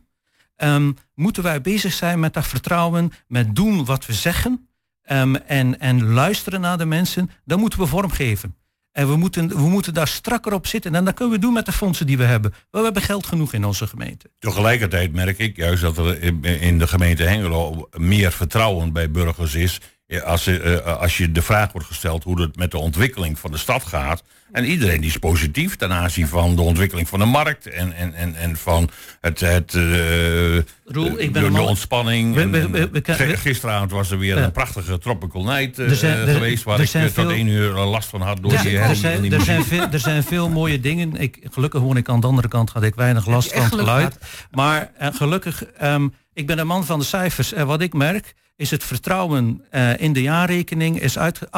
[0.64, 4.68] um, moeten wij bezig zijn met dat vertrouwen, met doen wat we zeggen
[5.11, 7.31] um, en, en luisteren naar de mensen.
[7.44, 8.57] Dat moeten we vormgeven.
[8.92, 10.94] En we moeten, we moeten daar strakker op zitten.
[10.94, 12.55] En dat kunnen we doen met de fondsen die we hebben.
[12.71, 14.31] We hebben geld genoeg in onze gemeente.
[14.38, 16.23] Tegelijkertijd merk ik juist dat er
[16.62, 19.81] in de gemeente Hengelo meer vertrouwen bij burgers is
[20.25, 23.59] als, uh, als je de vraag wordt gesteld hoe het met de ontwikkeling van de
[23.59, 24.23] stad gaat.
[24.52, 28.14] En iedereen die is positief ten aanzien van de ontwikkeling van de markt en, en,
[28.14, 32.34] en, en van het, het, uh, Roel, ik ben de, de ontspanning.
[32.34, 36.80] We, we, we, gisteravond was er weer een prachtige tropical night uh, zijn, geweest waar
[36.80, 39.64] ik tot veel, één uur last van had door ja, die, er, zijn, er, zijn
[39.64, 41.16] veel, er zijn veel mooie dingen.
[41.16, 44.18] Ik, gelukkig woon ik aan de andere kant, had ik weinig last van het geluid.
[44.50, 47.52] Maar gelukkig, um, ik ben een man van de cijfers.
[47.52, 51.48] En wat ik merk is het vertrouwen uh, in de jaarrekening is uit 18%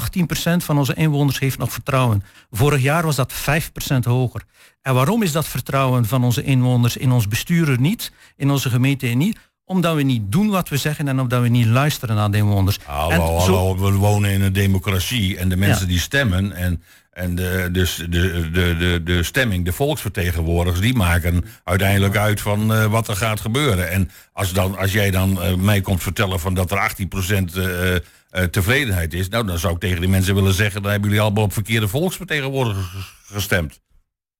[0.56, 2.22] van onze inwoners heeft nog vertrouwen.
[2.50, 4.42] Vorig jaar was dat 5% hoger.
[4.82, 9.06] En waarom is dat vertrouwen van onze inwoners in ons bestuur niet, in onze gemeente
[9.06, 9.38] niet?
[9.64, 12.78] Omdat we niet doen wat we zeggen en omdat we niet luisteren naar de inwoners.
[12.84, 17.34] Hallo, en hallo, we wonen in een democratie en de mensen die stemmen en en
[17.34, 22.84] de, dus de, de, de, de stemming, de volksvertegenwoordigers, die maken uiteindelijk uit van uh,
[22.84, 23.90] wat er gaat gebeuren.
[23.90, 26.92] En als, dan, als jij dan uh, mij komt vertellen van dat er
[27.32, 27.94] 18% uh,
[28.50, 31.44] tevredenheid is, nou dan zou ik tegen die mensen willen zeggen, dan hebben jullie allemaal
[31.44, 33.80] op verkeerde volksvertegenwoordigers gestemd.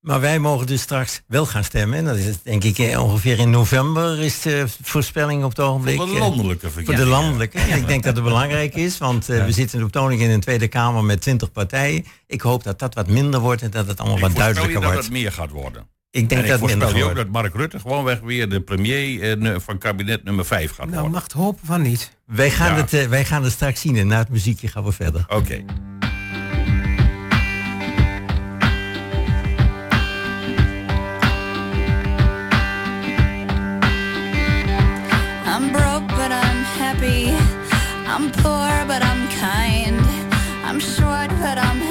[0.00, 1.98] Maar wij mogen dus straks wel gaan stemmen.
[1.98, 5.96] En dat is denk ik eh, ongeveer in november is de voorspelling op het ogenblik.
[5.96, 7.58] Voor de eh, landelijke Voor de landelijke.
[7.58, 10.40] En ik denk dat het belangrijk is, want uh, we zitten op toning in een
[10.40, 12.06] Tweede Kamer met 20 partijen.
[12.26, 14.94] Ik hoop dat dat wat minder wordt en dat het allemaal wat duidelijker wordt.
[14.94, 15.88] dat het meer gaat worden.
[16.12, 19.38] Ik denk en dat ik voorspel je ook dat Mark Rutte gewoonweg weer de premier
[19.42, 21.00] eh, van kabinet nummer 5 gaat nou, worden.
[21.00, 22.16] Nou, mag het hopen van niet.
[22.24, 24.92] Wij gaan, het, uh, wij gaan het straks zien en na het muziekje gaan we
[24.92, 25.24] verder.
[25.28, 25.34] Oké.
[25.34, 25.64] Okay.
[38.16, 40.00] I'm poor, but I'm kind.
[40.64, 41.89] I'm short, but I'm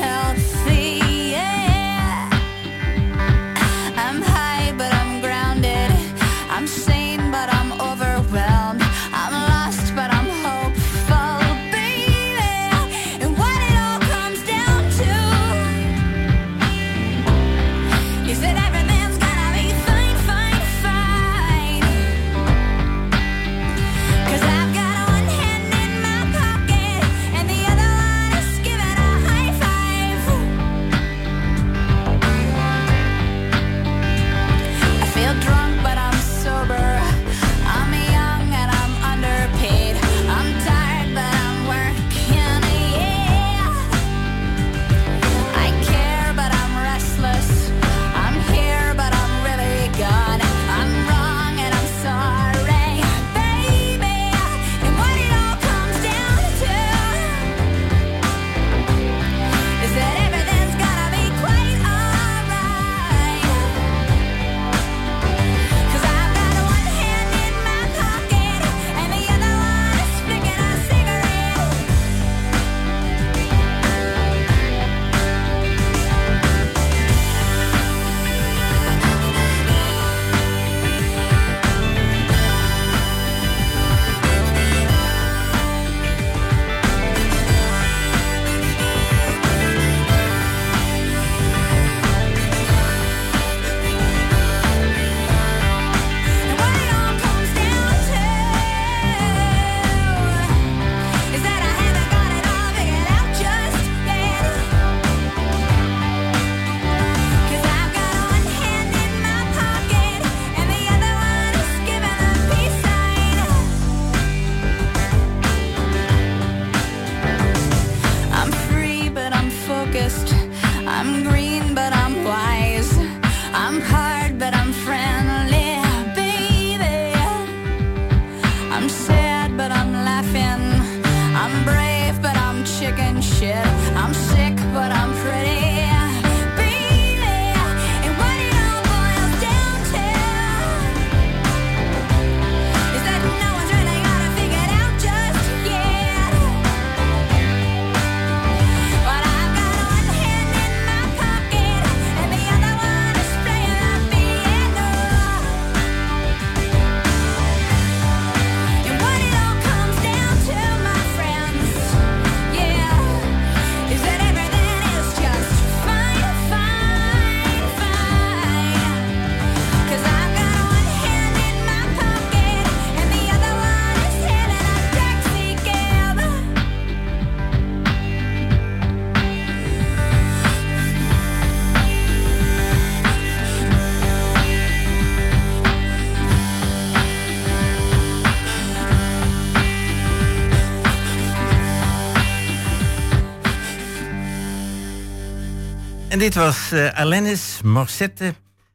[196.19, 198.33] En dit was eh Alanis Morissette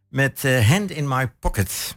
[0.08, 1.96] met eh, Hand in My Pocket.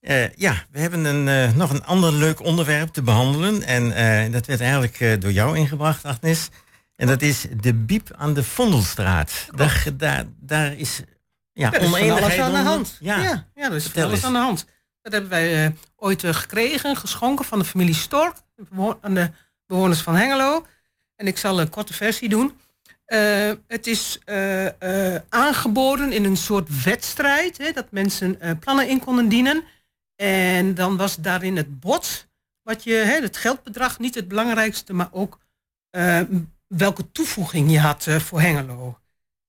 [0.00, 3.62] Eh, ja, we hebben een, nog een ander leuk onderwerp te behandelen.
[3.62, 6.48] En dat werd eigenlijk door jou ingebracht, Agnes.
[6.96, 9.46] En dat is de biep aan de Vondelstraat.
[9.54, 11.00] Daar, daar, daar is
[11.52, 12.96] ja, Ja, oneenigheid aan de hand.
[13.00, 14.24] Ja, Ja, ja, er is Vertel alles eens.
[14.26, 14.66] aan de hand.
[15.02, 18.36] Dat hebben wij ooit gekregen, geschonken van de familie Stork,
[19.00, 19.30] aan de
[19.66, 20.66] bewoners van Hengelo.
[21.16, 22.52] En ik zal een korte versie doen.
[23.10, 29.00] Eh, het is eh, eh, aangeboden in een soort wedstrijd, hè, dat mensen plannen in
[29.00, 29.64] konden dienen.
[30.16, 32.28] En dan was daarin het bod,
[32.62, 35.38] wat je, hè, het geldbedrag niet het belangrijkste, maar ook
[36.66, 38.98] welke toevoeging je had voor Hengelo.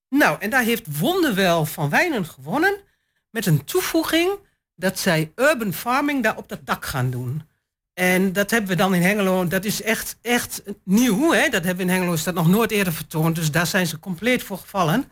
[0.10, 2.76] Nou, en daar heeft Wonderwel van Wijnen gewonnen
[3.30, 4.32] met een toevoeging
[4.76, 7.44] dat zij urban farming daar op dat dak gaan doen.
[8.02, 11.32] En dat hebben we dan in Hengelo, dat is echt, echt nieuw.
[11.32, 11.50] Hè?
[11.50, 13.36] Dat hebben we in Hengelo is dat nog nooit eerder vertoond.
[13.36, 15.12] Dus daar zijn ze compleet voor gevallen.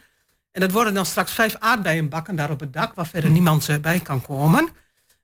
[0.51, 3.77] En dat worden dan straks vijf aardbeienbakken daar op het dak, waar verder niemand eh,
[3.77, 4.69] bij kan komen.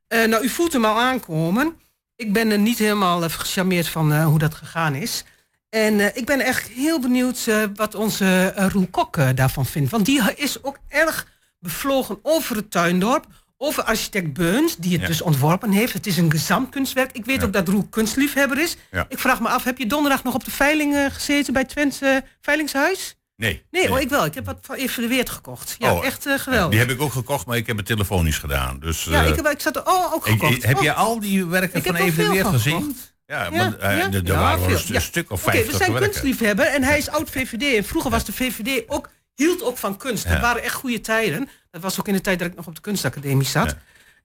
[0.07, 1.75] Eh, nou, u voelt hem al aankomen.
[2.15, 5.23] Ik ben er niet helemaal eh, gecharmeerd van hoe dat gegaan is.
[5.69, 9.91] En ik ben echt heel benieuwd wat onze Roel Kok daarvan vindt.
[9.91, 11.27] Want die is ook erg
[11.59, 13.25] bevlogen over het tuindorp.
[13.57, 15.07] Over architect Beuns, die het Ja.
[15.07, 15.93] dus ontworpen heeft.
[15.93, 17.11] Het is een gezamtkunstwerk.
[17.13, 18.75] Ik weet ook dat Roel kunstliefhebber is.
[18.91, 19.05] Ja.
[19.09, 22.01] Ik vraag me af, heb je donderdag nog op de veiling eh, gezeten bij Twents
[22.01, 23.15] eh, Veilingshuis?
[23.35, 23.63] Nee.
[23.71, 24.25] Nee, Oh, ik wel.
[24.25, 25.75] Ik heb wat van Weert gekocht.
[25.79, 26.69] Ja, Oh, echt eh, geweldig.
[26.69, 28.79] Die heb ik ook gekocht, maar ik heb het telefonisch gedaan.
[28.79, 30.63] Dus, ja, eh, ik, heb, ik zat er oh, ook ik- gekocht.
[30.65, 30.97] heb je Oh.
[30.97, 32.13] al die werken Ik van er
[32.43, 32.79] van gezien?
[32.81, 33.13] gekocht.
[33.25, 33.75] Ja, eh, ja.
[33.79, 34.95] er er Ja, waren wel veel.
[34.95, 36.09] een stuk of Oké, vijftig we zijn werken.
[36.09, 37.75] kunstliefhebber en hij is oud VVD.
[37.77, 40.23] En vroeger was de VVD ook, hield ook van kunst.
[40.23, 40.29] Ja.
[40.29, 41.49] Dat waren echt goede tijden.
[41.71, 43.75] Dat was ook in de tijd dat ik nog op de kunstacademie zat.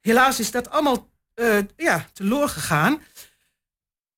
[0.01, 3.01] Helaas is dat allemaal eh ja, teloor gegaan.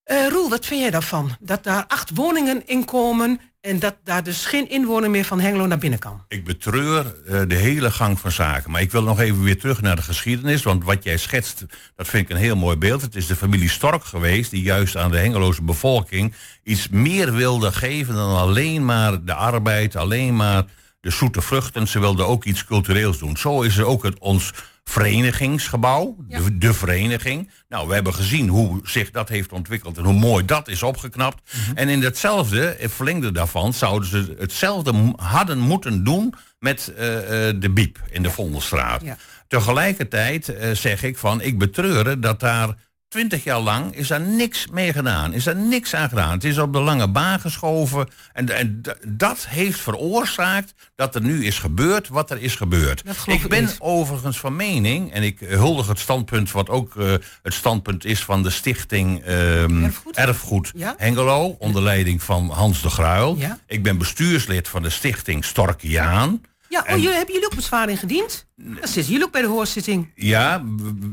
[0.02, 1.36] Eh Roel, wat vind jij daarvan?
[1.40, 5.66] Dat daar acht woningen in komen en dat daar dus geen inwoner meer van Hengelo
[5.66, 6.24] naar binnen kan.
[6.28, 8.70] Ik betreur eh, de hele gang van zaken.
[8.70, 10.62] Maar ik wil nog even weer terug naar de geschiedenis.
[10.62, 11.64] Want wat jij schetst,
[11.96, 13.02] dat vind ik een heel mooi beeld.
[13.02, 17.72] Het is de familie Stork geweest die juist aan de Hengeloze bevolking iets meer wilde
[17.72, 20.64] geven dan alleen maar de arbeid, alleen maar
[21.02, 21.88] de zoete vruchten.
[21.88, 23.36] Ze wilden ook iets cultureels doen.
[23.36, 24.52] Zo is er ook het, ons
[24.84, 27.50] verenigingsgebouw, de, de vereniging.
[27.68, 31.56] Nou, we hebben gezien hoe zich dat heeft ontwikkeld en hoe mooi dat is opgeknapt.
[31.74, 37.60] En in datzelfde, eh, verlengde daarvan, zouden ze hetzelfde hadden moeten doen met eh, eh,
[37.60, 39.02] de Biep in de Vondelstraat.
[39.02, 39.16] Ja.
[39.48, 42.74] Tegelijkertijd zeg ik van, ik betreur dat daar
[43.12, 45.32] twintig jaar lang is daar niks mee gedaan.
[45.32, 46.32] Is daar niks aan gedaan.
[46.32, 48.08] Het is op de lange baan geschoven.
[48.32, 53.02] En, dat heeft veroorzaakt dat er nu is gebeurd wat er is gebeurd.
[53.26, 53.76] Ik ben niet.
[53.78, 58.42] overigens van mening, en ik huldig het standpunt wat ook eh, het standpunt is van
[58.42, 60.16] de stichting ehm, Erfgoed?
[60.16, 60.94] Erfgoed Ja.
[60.96, 63.36] Hengelo, onder leiding van Hans de Gruil.
[63.38, 63.58] Ja.
[63.66, 66.40] Ik ben bestuurslid van de stichting Storkiaan.
[66.72, 68.46] Ja, oh, jullie, hebben jullie ook bezwaar ingediend?
[68.56, 70.10] Dan zitten jullie ook bij de hoorzitting.
[70.14, 70.62] Ja,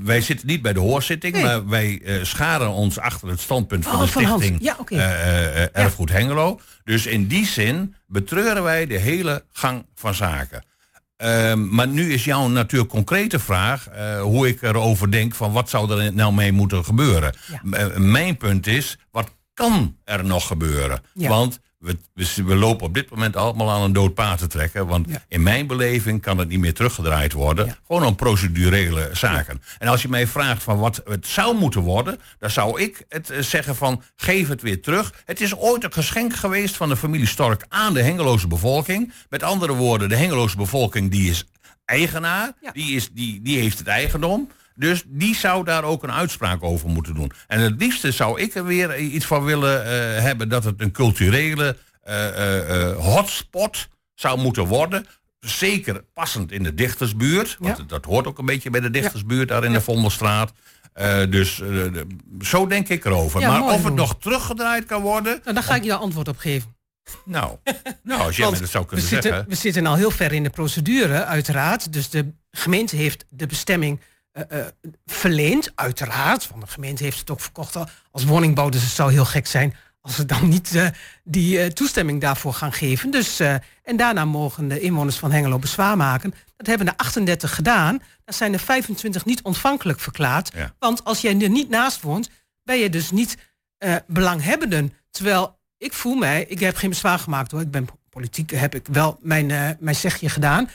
[0.03, 1.43] wij zitten niet bij de hoorzitting, Nee.
[1.43, 4.95] maar wij eh, scharen ons achter het standpunt van Oh, de van stichting Ja, oké.
[4.95, 6.59] eh, eh, Erfgoed Hengelo.
[6.83, 10.63] Dus in die zin betreuren wij de hele gang van zaken.
[11.17, 13.87] Ehm, maar nu is jouw natuurlijk concrete vraag
[14.21, 17.35] hoe ik erover denk van wat zou er nou mee moeten gebeuren.
[17.71, 17.89] Ja.
[17.97, 21.01] Mijn punt is, wat kan er nog gebeuren?
[21.13, 21.29] Ja.
[21.29, 24.87] Want we, we, we lopen op dit moment allemaal aan een dood paard te trekken.
[24.87, 25.23] Want Ja.
[25.27, 27.65] in mijn beleving kan het niet meer teruggedraaid worden.
[27.65, 27.77] Ja.
[27.87, 29.61] Gewoon om procedurele zaken.
[29.77, 33.29] En als je mij vraagt van wat het zou moeten worden, dan zou ik het
[33.29, 35.13] eh, zeggen van geef het weer terug.
[35.25, 39.13] Het is ooit een geschenk geweest van de familie Stork aan de Hengeloze bevolking.
[39.29, 41.45] Met andere woorden, de Hengeloze bevolking die is
[41.85, 44.49] eigenaar, die, is, die, die heeft het eigendom.
[44.79, 47.31] Dus die zou daar ook een uitspraak over moeten doen.
[47.47, 50.91] En het liefste zou ik er weer iets van willen eh, hebben dat het een
[50.91, 55.05] culturele eh, eh, hotspot zou moeten worden.
[55.39, 57.55] Zeker passend in de dichtersbuurt.
[57.59, 57.83] Want Ja.
[57.87, 60.51] dat hoort ook een beetje bij de dichtersbuurt daar in de Vondelstraat.
[60.93, 62.07] Eh, dus de-
[62.41, 63.39] zo denk ik erover.
[63.41, 65.39] Ja, maar mooi, of het nog teruggedraaid kan worden.
[65.43, 66.75] Nou, daar ga ik je antwoord op geven.
[67.25, 67.57] Nou,
[68.03, 69.49] nou als jij me dat zou we kunnen zitten, zeggen.
[69.49, 71.93] we zitten al heel ver in de procedure, uiteraard.
[71.93, 73.99] Dus de gemeente heeft de bestemming
[74.47, 74.65] eh,
[75.05, 76.47] verleend, uiteraard.
[76.49, 78.69] Want de gemeente heeft het ook verkocht al- als woningbouw.
[78.69, 80.87] Dus het zou heel gek zijn als ze dan niet eh,
[81.23, 83.11] die toestemming daarvoor gaan geven.
[83.11, 83.39] Dus,
[83.83, 86.33] en daarna mogen de inwoners van Hengelo bezwaar maken.
[86.57, 87.97] Dat hebben er 38 gedaan.
[87.97, 90.51] Daar zijn er 25 niet ontvankelijk verklaard.
[90.55, 90.73] Ja.
[90.79, 92.29] Want als jij er niet naast woont,
[92.63, 93.37] ben je dus niet
[94.07, 94.93] belanghebbenden.
[95.11, 97.61] Terwijl ik voel mij, ik heb geen bezwaar gemaakt hoor.
[97.61, 100.69] Ik ben po- politiek, heb ik wel mijn, mijn zegje gedaan.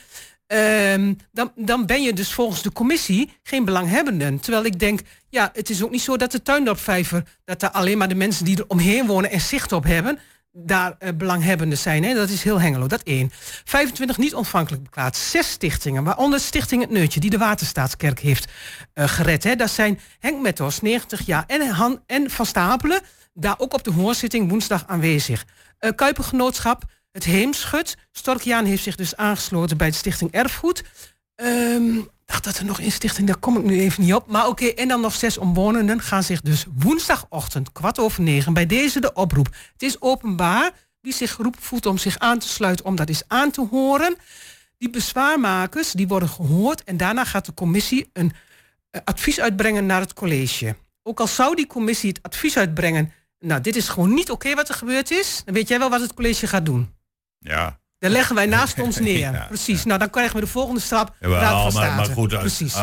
[0.46, 4.40] Ehm, dan, dan ben je dus volgens de commissie geen belanghebbenden.
[4.40, 7.22] Terwijl ik denk, ja, het is ook niet zo dat de tuindorpvijver...
[7.44, 10.18] dat daar alleen maar de mensen die er omheen wonen en zicht op hebben...
[10.52, 12.04] daar eh, belanghebbenden zijn.
[12.04, 12.14] Hè?
[12.14, 13.30] Dat is heel Hengelo, dat één.
[13.64, 15.16] 25 niet ontvankelijk beklaard.
[15.16, 17.20] Zes stichtingen, waaronder Stichting Het Neutje...
[17.20, 18.52] die de Waterstaatskerk heeft
[18.92, 19.44] eh, gered.
[19.44, 19.57] Hè?
[19.57, 23.00] Dat zijn Henk Metters, 90 jaar, en, Han, en Van Stapelen...
[23.35, 25.44] daar ook op de hoorzitting woensdag aanwezig.
[25.78, 27.96] Eh Kuipergenootschap, het Heemschut.
[28.12, 30.85] Storkjaan heeft zich dus aangesloten bij de Stichting Erfgoed.
[31.37, 34.27] Ik dacht dat er nog een stichting, daar kom ik nu even niet op.
[34.27, 38.66] Maar oké, en dan nog zes omwonenden gaan zich dus woensdagochtend, kwart over negen, bij
[38.66, 39.46] deze de oproep.
[39.72, 40.72] Het is openbaar.
[41.00, 44.16] Wie zich geroepen voelt om zich aan te sluiten, om dat eens aan te horen.
[44.79, 46.85] Die bezwaarmakers, die worden gehoord.
[46.85, 48.33] En daarna gaat de commissie een
[48.90, 50.77] eh, advies uitbrengen naar het college.
[51.03, 53.12] Ook al zou die commissie het advies uitbrengen.
[53.38, 55.42] Nou, dit is gewoon niet oké wat er gebeurd is.
[55.44, 56.93] Dan weet jij wel wat het college gaat doen.
[57.44, 57.78] Ja.
[57.98, 59.18] Dan leggen wij naast ons neer.
[59.18, 59.85] Ja, Precies.
[59.85, 61.14] Nou, dan krijgen we de volgende stap.
[61.20, 62.35] Van maar, maar goed,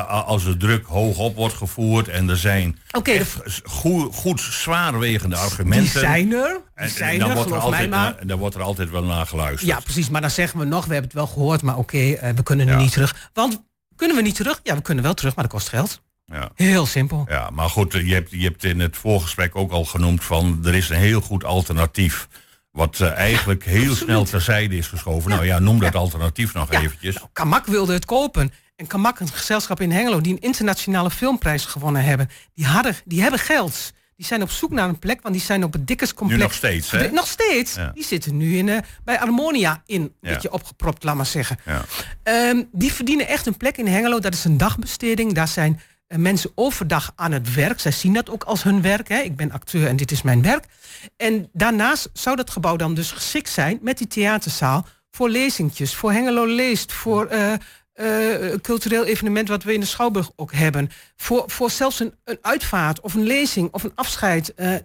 [0.07, 5.35] als, de druk hoog op wordt gevoerd en er zijn de- echt goed, goed zwaarwegende
[5.35, 5.81] argumenten.
[5.91, 6.49] Die zijn er.
[6.49, 8.11] Die En, zijn dan, er, wordt er altijd, maar.
[8.11, 9.69] na- en dan wordt er altijd wel naar geluisterd.
[9.71, 10.09] Ja, precies.
[10.09, 12.65] Maar dan zeggen we nog, we hebben het wel gehoord, maar oké, eh, we kunnen
[12.65, 13.29] nu niet terug.
[13.33, 13.61] Want
[13.95, 14.59] kunnen we niet terug?
[14.63, 16.01] Ja, we kunnen wel terug, maar dat kost geld.
[16.25, 16.49] Ja.
[16.55, 17.25] Heel simpel.
[17.29, 20.75] Ja, maar goed, je hebt, je hebt in het voorgesprek ook al genoemd van er
[20.75, 22.27] is een heel goed alternatief.
[22.71, 25.29] Wat eh, eigenlijk heel snel terzijde is geschoven.
[25.29, 27.15] Nou ja, noem dat alternatief nog eventjes.
[27.33, 28.51] Kamak wilde het kopen.
[28.75, 33.21] En Kamak, een gezelschap in Hengelo, die een internationale filmprijs gewonnen hebben, die, hadden, die
[33.21, 33.91] hebben geld.
[34.15, 36.39] Die zijn op zoek naar een plek, want die zijn op het Dikkerscomplex.
[36.41, 37.11] Nu nog steeds, hè?
[37.11, 37.75] Nog steeds.
[37.75, 37.91] Ja.
[37.93, 40.33] Die zitten nu in, eh, bij Harmonia in, een Ja.
[40.33, 41.57] beetje opgepropt, laat maar zeggen.
[41.65, 41.85] Ja.
[42.23, 44.19] Ehm, die verdienen echt een plek in Hengelo.
[44.19, 45.33] Dat is een dagbesteding.
[45.33, 45.81] Daar zijn
[46.17, 47.79] mensen overdag aan het werk.
[47.79, 49.07] Zij zien dat ook als hun werk.
[49.07, 49.19] Hè.
[49.19, 50.65] Ik ben acteur en dit is mijn werk.
[51.17, 56.11] En daarnaast zou dat gebouw dan dus geschikt zijn met die theaterzaal voor lezingjes, voor
[56.11, 57.53] Hengelo leest, voor eh,
[57.93, 62.37] eh, cultureel evenement wat we in de Schouwburg ook hebben, voor, voor zelfs een, een
[62.41, 64.75] uitvaart of een lezing of een afscheid, eh,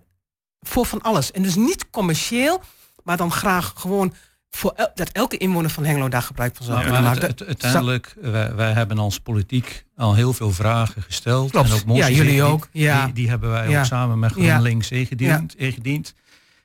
[0.61, 1.31] voor van alles.
[1.31, 2.63] En dus niet commercieel,
[3.03, 4.15] maar dan graag gewoon
[4.51, 7.21] voor el- dat elke inwoner van Hengelo daar gebruik van Ja, kunnen maken.
[7.21, 11.51] het- het- uiteindelijk, wij, wij hebben als politiek al heel veel vragen gesteld.
[11.51, 11.83] Klopt.
[11.85, 12.69] En ook Ja, jullie die- ook.
[12.73, 13.05] Ja.
[13.05, 13.79] Die, die hebben wij Ja.
[13.79, 14.51] ook samen met Ja.
[14.53, 15.57] GroenLinks ingediend.
[15.57, 16.15] ingediend.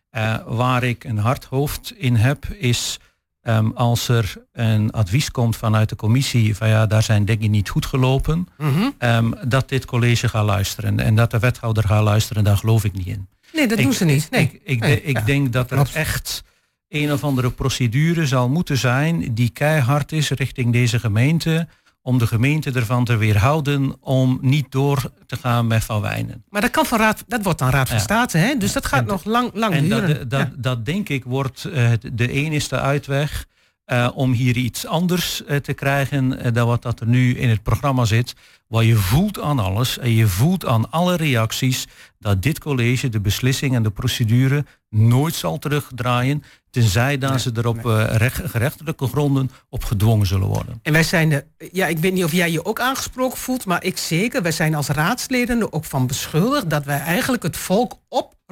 [0.09, 2.99] Eh, waar ik een hard hoofd in heb, is
[3.41, 7.69] ehm, als er een advies komt vanuit de commissie van ja, daar zijn dingen niet
[7.69, 8.89] goed gelopen, Mhm.
[8.97, 12.93] ehm, dat dit college gaat luisteren en dat de wethouder gaat luisteren, daar geloof ik
[12.93, 13.27] niet in.
[13.53, 14.27] Nee, dat Ik- doen ze niet.
[14.31, 14.43] Nee.
[14.43, 16.43] Ik, ik, Nee, de- ik ja, denk dat er echt
[16.91, 21.67] een of andere procedure zal moeten zijn die keihard is richting deze gemeente,
[22.01, 26.43] om de gemeente ervan te weerhouden om niet door te gaan met Van Wijnen.
[26.49, 28.03] Maar dat, kan van raad, dat wordt dan Raad van Ja.
[28.03, 28.55] State, hè?
[28.57, 30.07] dus dat gaat nog lang, lang En duren.
[30.07, 30.51] dat, dat, Ja.
[30.57, 33.45] dat denk ik wordt eh, de enige uitweg
[33.85, 37.63] eh, om hier iets anders eh, te krijgen dan wat dat er nu in het
[37.63, 38.33] programma zit.
[38.67, 41.87] Waar je voelt aan alles en je voelt aan alle reacties
[42.19, 46.43] dat dit college de beslissing en de procedure nooit zal terugdraaien.
[46.69, 50.79] Tenzij dat ze er op eh, recht- gerechtelijke gronden op gedwongen zullen worden.
[50.83, 53.83] En wij zijn de, ja, ik weet niet of jij je ook aangesproken voelt, maar
[53.83, 54.41] ik zeker.
[54.41, 57.97] Wij zijn als raadsleden er ook van beschuldigd dat wij eigenlijk het volk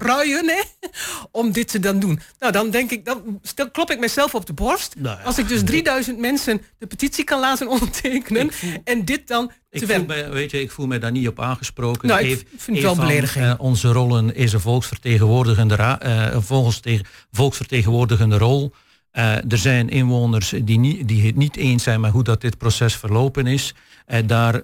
[0.03, 0.61] opruien hè,
[1.31, 2.19] om dit te dan doen.
[2.39, 4.95] Nou, dan denk ik, dan stel, klop ik mezelf op de borst.
[5.23, 8.49] Als ik dus 3000 mensen de petitie kan laten ondertekenen
[8.83, 12.07] en dit dan Ik voel, me, weet je, ik voel me daar niet op aangesproken.
[12.07, 13.45] Nou, ik vind het een wel van, belediging.
[13.45, 16.37] eh, onze rollen is een volksvertegenwoordigende, ra- eh,
[17.31, 18.71] volksvertegenwoordigende rol.
[19.11, 22.57] Eh, er zijn inwoners die, niet, die het niet eens zijn met hoe dat dit
[22.57, 23.73] proces verlopen is.
[24.05, 24.61] Eh, daar,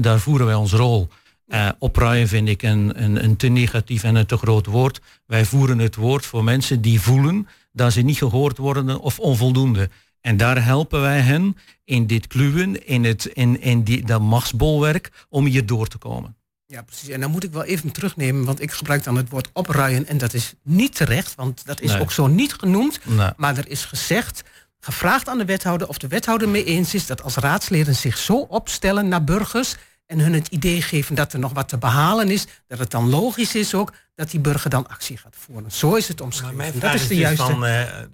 [0.00, 1.08] daar voeren wij onze rol.
[1.78, 5.00] Opruien vind ik een, een, een te negatief en een te groot woord.
[5.26, 9.90] Wij voeren het woord voor mensen die voelen dat ze niet gehoord worden of onvoldoende.
[10.20, 15.10] En daar helpen wij hen in dit kluwen, in, het, in, in die, dat machtsbolwerk,
[15.28, 16.36] om hier door te komen.
[16.66, 17.08] Ja, precies.
[17.08, 20.18] En dan moet ik wel even terugnemen, want ik gebruik dan het woord opruien en
[20.18, 22.00] dat is niet terecht, want dat is Nee.
[22.00, 23.00] ook zo niet genoemd.
[23.04, 23.30] Nee.
[23.36, 24.42] Maar er is gezegd,
[24.80, 28.36] gevraagd aan de wethouder of de wethouder mee eens is dat als raadsleden zich zo
[28.38, 29.76] opstellen naar burgers
[30.10, 33.08] en hun het idee geven dat er nog wat te behalen is, dat het dan
[33.10, 35.72] logisch is ook dat die burger dan actie gaat voeren.
[35.72, 36.56] Zo is het omschreven.
[36.56, 37.44] Mijn dat vraag is de dus juiste.
[37.44, 38.06] van, eh, eh,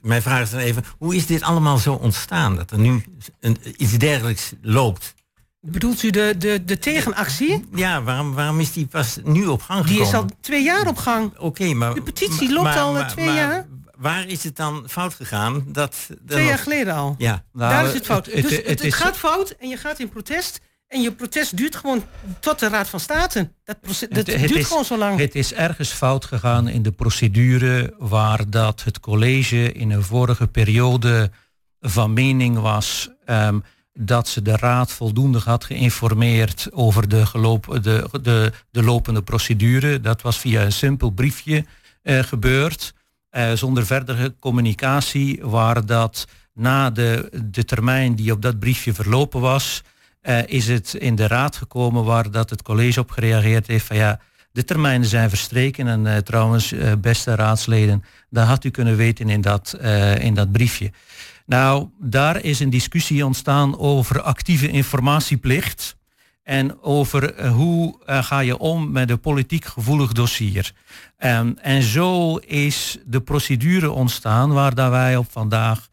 [0.00, 2.56] mijn vraag is dan even, hoe is dit allemaal zo ontstaan?
[2.56, 3.04] Dat er nu
[3.40, 5.14] een, iets dergelijks loopt?
[5.60, 7.64] Bedoelt u de, de, de tegenactie?
[7.74, 10.02] Ja, waarom, waarom is die pas nu op gang gekomen?
[10.04, 11.38] Die is al twee jaar op gang.
[11.38, 11.94] Oké, maar...
[11.94, 13.66] De petitie maar- loopt maar- al eh, maar- twee maar jaar.
[13.96, 15.64] Waar is het dan fout gegaan?
[15.68, 17.14] Dat Twee jaar geleden al.
[17.18, 17.44] Ja.
[17.52, 18.26] Daar is het fout.
[18.26, 20.60] het- het- dus het, het het is- gaat fout en je gaat in protest.
[20.92, 22.04] En je protest duurt gewoon
[22.40, 23.50] tot de Raad van State.
[23.64, 25.18] Dat, proces- dat Het- het duurt is- gewoon zo lang.
[25.18, 30.46] Het is ergens fout gegaan in de procedure waar dat het college in een vorige
[30.46, 31.30] periode
[31.80, 33.58] van mening was ehm,
[33.94, 40.00] dat ze de raad voldoende had geïnformeerd over de, geloop, de, de, de lopende procedure.
[40.00, 41.64] Dat was via een simpel briefje
[42.02, 42.94] eh, gebeurd.
[43.30, 49.40] eh, zonder verdere communicatie, waar dat na de, de termijn die op dat briefje verlopen
[49.40, 49.82] was,
[50.22, 53.96] eh, is het in de raad gekomen waar dat het college op gereageerd heeft van
[53.96, 54.20] ja,
[54.52, 59.28] de termijnen zijn verstreken en eh, trouwens, eh, beste raadsleden, dat had u kunnen weten
[59.28, 59.78] in dat,
[60.18, 60.90] in dat briefje.
[61.46, 65.96] Nou, daar is een discussie ontstaan over actieve informatieplicht
[66.42, 70.72] en over hoe ga je om met een politiek gevoelig dossier.
[71.18, 75.88] Ehm, en zo is de procedure ontstaan waar dat wij op vandaag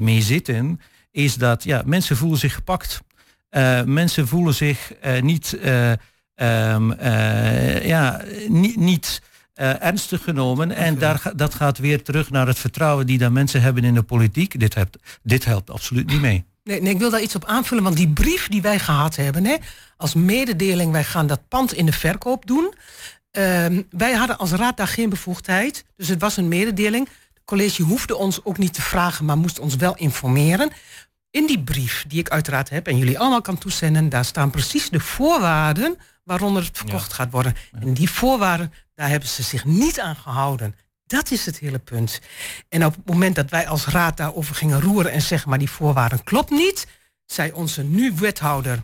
[0.00, 0.80] mee zitten,
[1.10, 3.02] is dat ja, mensen voelen zich gepakt.
[3.54, 5.92] Eh, mensen voelen zich eh, niet, eh,
[6.34, 9.22] ehm, eh, ja, niet, niet
[9.54, 10.70] ernstig genomen.
[10.70, 14.02] En daar, dat gaat weer terug naar het vertrouwen die dan mensen hebben in de
[14.02, 14.60] politiek.
[14.60, 16.44] Dit helpt, dit helpt absoluut niet mee.
[16.64, 19.44] Nee, nee, ik wil daar iets op aanvullen, want die brief die wij gehad hebben,
[19.44, 19.56] hè,
[19.96, 22.74] als mededeling, wij gaan dat pand in de verkoop doen.
[23.30, 27.08] Ehm, wij hadden als raad daar geen bevoegdheid, dus het was een mededeling.
[27.34, 30.70] Het college hoefde ons ook niet te vragen, maar moest ons wel informeren.
[31.34, 34.90] In die brief, die ik uiteraard heb en jullie allemaal kan toezenden, daar staan precies
[34.90, 37.54] de voorwaarden waaronder het verkocht gaat worden.
[37.80, 40.76] En die voorwaarden, daar hebben ze zich niet aan gehouden.
[41.06, 42.20] Dat is het hele punt.
[42.68, 45.70] En op het moment dat wij als raad daarover gingen roeren en zeggen, maar die
[45.70, 46.86] voorwaarden klopt niet,
[47.26, 48.82] zei onze nu wethouder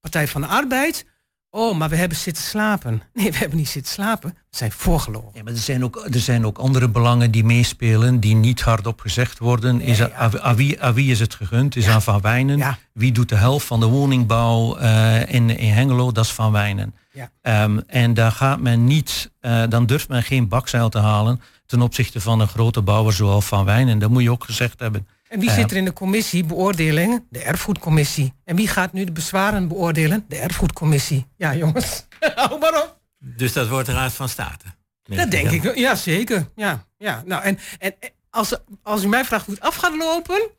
[0.00, 1.04] Partij van de Arbeid,
[1.52, 3.02] oh, maar we hebben zitten slapen.
[3.12, 5.30] Nee, we hebben niet zitten slapen, we zijn voorgelogen.
[5.34, 9.00] Ja, maar er zijn, ook, er zijn ook andere belangen die meespelen, die niet hardop
[9.00, 9.80] gezegd worden.
[9.80, 11.76] Is aan, aan, aan wie, aan wie is het gegund?
[11.76, 12.76] Is aan Van Wijnen.
[12.92, 16.12] Wie doet de helft van de woningbouw eh, in, in Hengelo?
[16.12, 16.94] Dat is Van Wijnen.
[17.12, 17.30] Ja.
[17.42, 21.82] Ehm, en daar gaat men niet, eh, dan durft men geen bakzeil te halen ten
[21.82, 23.98] opzichte van een grote bouwer zoals Van Wijnen.
[23.98, 25.06] Dat moet je ook gezegd hebben.
[25.32, 27.24] En wie zit er in de commissie beoordeling?
[27.30, 28.32] De erfgoedcommissie.
[28.44, 30.24] En wie gaat nu de bezwaren beoordelen?
[30.28, 31.26] De erfgoedcommissie.
[31.36, 33.00] Ja, jongens, hou maar op.
[33.18, 34.64] Dus dat wordt de Raad van State.
[35.02, 35.78] Dat denk ik wel.
[35.78, 36.48] Ja, zeker.
[36.54, 37.22] Ja, ja.
[37.26, 37.94] Nou, en, en
[38.30, 40.50] als, als u mij vraagt hoe het af gaat lopen...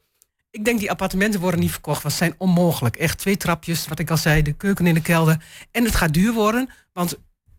[0.51, 2.95] Ik denk die appartementen worden niet verkocht, want zijn onmogelijk.
[2.95, 5.43] Echt twee trapjes, wat ik al zei, de keuken in de kelder.
[5.71, 7.17] En het gaat duur worden, want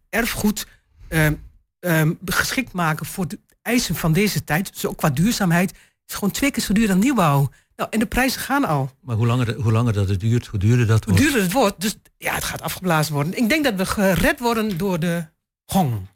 [0.09, 0.67] erfgoed
[1.09, 1.35] ehm,
[1.81, 5.73] ehm, geschikt maken voor de eisen van deze tijd, dus ook qua duurzaamheid,
[6.07, 7.51] is gewoon twee keer zo duur dan nieuwbouw.
[7.77, 8.91] Nou, en de prijzen gaan al.
[9.01, 11.23] Maar hoe langer, hoe langer dat het duurt, hoe duurder dat Hoe wordt.
[11.23, 13.37] duurder het wordt, dus ja, het gaat afgeblazen worden.
[13.37, 15.27] Ik denk dat we gered worden door de
[15.65, 16.07] gong.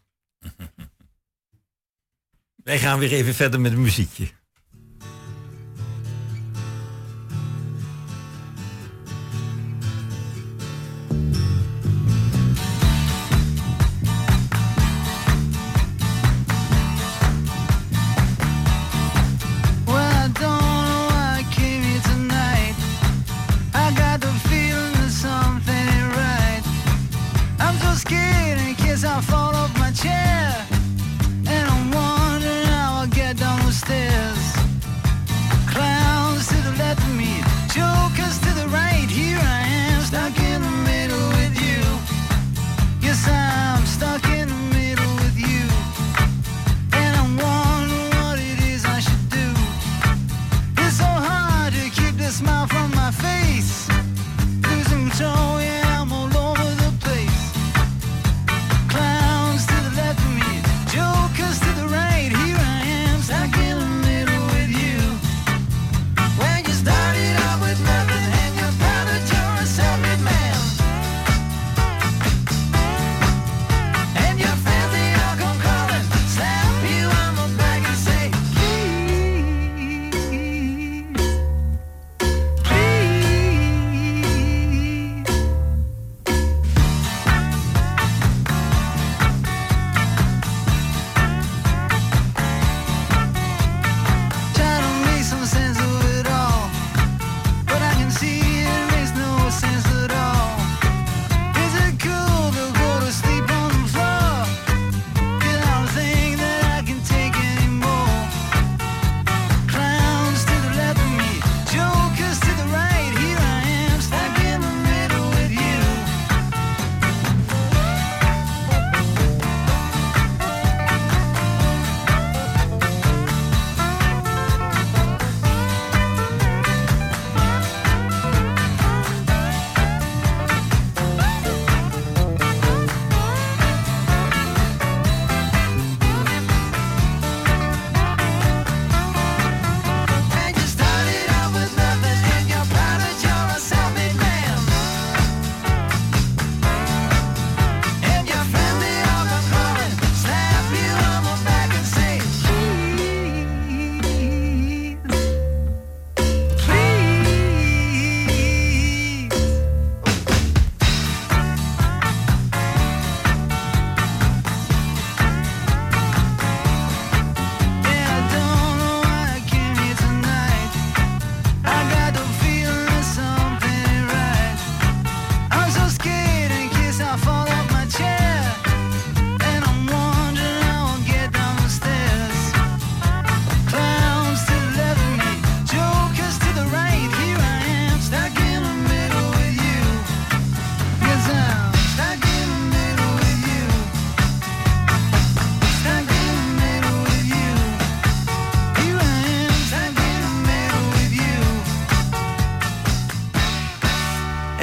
[2.65, 4.29] Wij gaan weer even verder met een muziekje.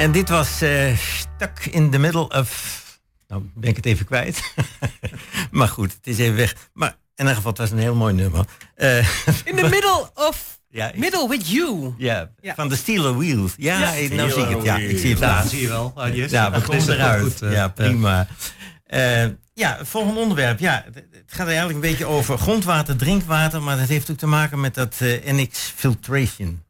[0.06, 2.82] En dit was eh, Stuck in the Middle of...
[3.28, 4.52] Nou, ben ik het even kwijt.
[5.50, 6.54] maar goed, het is even weg.
[6.72, 8.44] Maar in ieder geval, het was een heel mooi nummer.
[8.74, 8.96] Eh,
[9.50, 10.60] In the middle of...
[10.68, 11.94] Ja, ik- Middle with you.
[11.98, 12.54] ja, Ja.
[12.54, 13.52] van de Steeler Wheels.
[13.56, 13.90] Ja, Ja.
[13.92, 14.62] ik- nou zie ik het.
[14.64, 15.92] Ja, ik zie het Ja, zie je wel.
[15.94, 16.30] Ah, yes.
[16.30, 17.22] Ja, we komen eruit.
[17.22, 18.26] goed, eh, ja, prima.
[18.84, 20.58] Eh, ja, volgende onderwerp.
[20.58, 24.60] Ja, het, gaat eigenlijk een beetje over grondwater, drinkwater, maar dat heeft ook te maken
[24.60, 26.62] met dat NX filtration.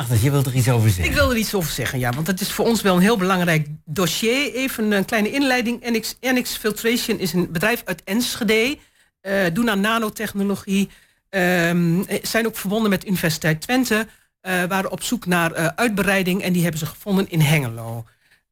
[0.00, 1.04] Eh Agnes, je wilt er iets over zeggen?
[1.04, 3.16] Ik wil er iets over zeggen, ja, want dat is voor ons wel een heel
[3.16, 4.54] belangrijk dossier.
[4.54, 5.90] Even een kleine inleiding.
[5.90, 8.78] NX, NX Filtration is een bedrijf uit Enschede.
[9.20, 10.88] eh doen aan nanotechnologie.
[11.28, 14.06] ehm, eh, zijn ook verbonden met Universiteit Twente.
[14.40, 18.04] eh, waren op zoek naar eh, uitbreiding en die hebben ze gevonden in Hengelo.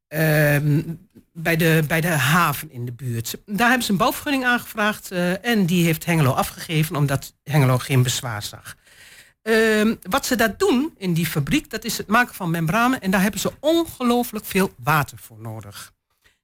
[0.09, 0.83] Ehm,
[1.33, 3.37] bij, de, bij de haven in de buurt.
[3.47, 5.11] Daar hebben ze een bouwvergunning aangevraagd
[5.43, 8.77] en die heeft Hengelo afgegeven omdat Hengelo geen bezwaar zag.
[9.49, 13.01] Ehm, wat ze daar doen in die fabriek, dat is het maken van membranen.
[13.01, 15.93] En daar hebben ze ongelooflijk veel water voor nodig.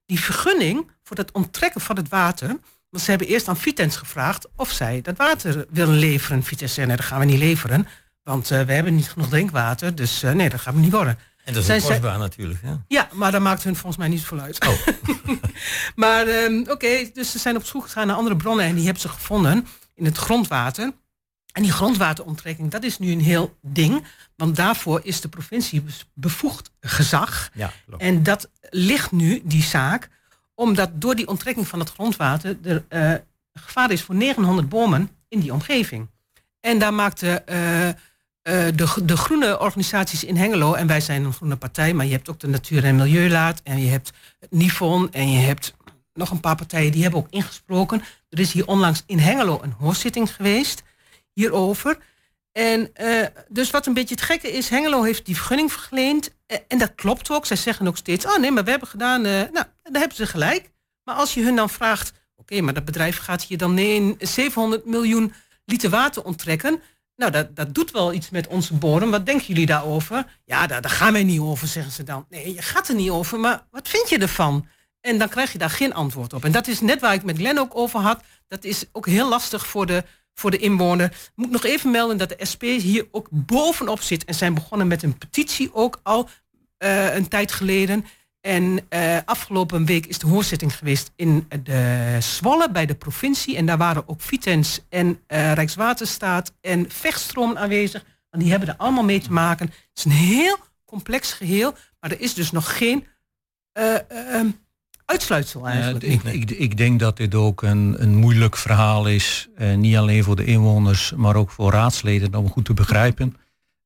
[0.05, 2.47] Die vergunning voor het onttrekken van het water.
[2.89, 6.43] Want ze hebben eerst aan Vitens gevraagd of zij dat water willen leveren.
[6.43, 7.87] Vitens zei, nee, dat gaan we niet leveren.
[8.23, 9.95] Want eh, we hebben niet genoeg drinkwater.
[9.95, 11.19] Dus eh, nee, dat gaat niet worden.
[11.43, 12.59] En dat is Zijn zij- kostbaar natuurlijk.
[12.63, 12.83] Ja.
[12.87, 14.67] ja, maar daar maakt hun volgens mij niet veel uit.
[15.95, 19.01] maar ehm, oké, dus ze zijn op zoek gegaan naar andere bronnen en die hebben
[19.01, 20.91] ze gevonden in het grondwater.
[21.55, 24.03] En die grondwateronttrekking, dat is nu een heel ding.
[24.35, 25.83] Want daarvoor is de provincie
[26.13, 27.49] bevoegd gezag.
[27.53, 27.71] Ja.
[27.97, 30.09] En dat ligt nu, die zaak,
[30.55, 33.13] omdat door die onttrekking van het grondwater er eh,
[33.53, 36.09] gevaar is voor 900 bomen in die omgeving.
[36.59, 37.95] En daar maakte eh, eh,
[38.75, 42.29] de, de groene organisaties in Hengelo, en wij zijn een groene partij, maar je hebt
[42.29, 44.11] ook de Natuur- en Milieulaat en je hebt
[44.49, 45.73] Nifon en je hebt
[46.13, 48.01] nog een paar partijen die hebben ook ingesproken.
[48.29, 50.83] Er is hier onlangs in Hengelo een hoorzitting geweest
[51.35, 51.97] hierover.
[52.51, 56.35] En eh, dus wat een beetje het gekke is, Hengelo heeft die vergunning verleend.
[56.45, 57.45] Eh, en dat klopt ook.
[57.45, 60.25] Zij zeggen ook steeds, oh nee, maar we hebben gedaan, eh, nou, daar hebben ze
[60.25, 60.71] gelijk.
[61.03, 64.85] Maar als je hun dan vraagt, oké, maar dat bedrijf gaat hier dan nee, 700
[64.85, 65.33] miljoen
[65.65, 66.81] liter water onttrekken.
[67.15, 69.11] Nou, dat, dat doet wel iets met onze bodem.
[69.11, 70.25] Wat denken jullie daarover?
[70.45, 72.25] Ja, daar, daar gaan wij niet over, zeggen ze dan.
[72.29, 74.67] Nee, je gaat er niet over, maar wat vind je ervan?
[75.01, 76.43] En dan krijg je daar geen antwoord op.
[76.43, 78.21] En dat is net waar ik met Glenn ook over had.
[78.47, 80.03] Dat is ook heel lastig voor de,
[80.35, 81.31] voor de inwoner.
[81.35, 84.25] Moet nog even melden dat de SP hier ook bovenop zit.
[84.25, 86.29] En zijn begonnen met een petitie ook al
[86.77, 88.05] eh, een tijd geleden.
[88.41, 93.57] En eh, afgelopen week is de hoorzitting geweest in de Zwolle bij de provincie.
[93.57, 98.05] En daar waren ook Vitens en eh, Rijkswaterstaat en Vechtstroom aanwezig.
[98.29, 99.65] Want die hebben er allemaal mee te maken.
[99.65, 101.73] Het is een heel complex geheel.
[101.99, 103.07] Maar er is dus nog geen
[105.05, 106.03] uitsluitsel eigenlijk.
[106.03, 109.47] Ik, ik, ik denk dat dit ook een, een moeilijk verhaal is.
[109.55, 113.35] eh, niet alleen voor de inwoners, maar ook voor raadsleden om goed te begrijpen.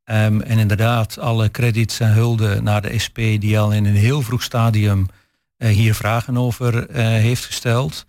[0.03, 4.21] Ehm, en inderdaad, alle credits en hulde naar de SP die al in een heel
[4.21, 5.07] vroeg stadium
[5.57, 8.05] eh, hier vragen over eh, heeft gesteld.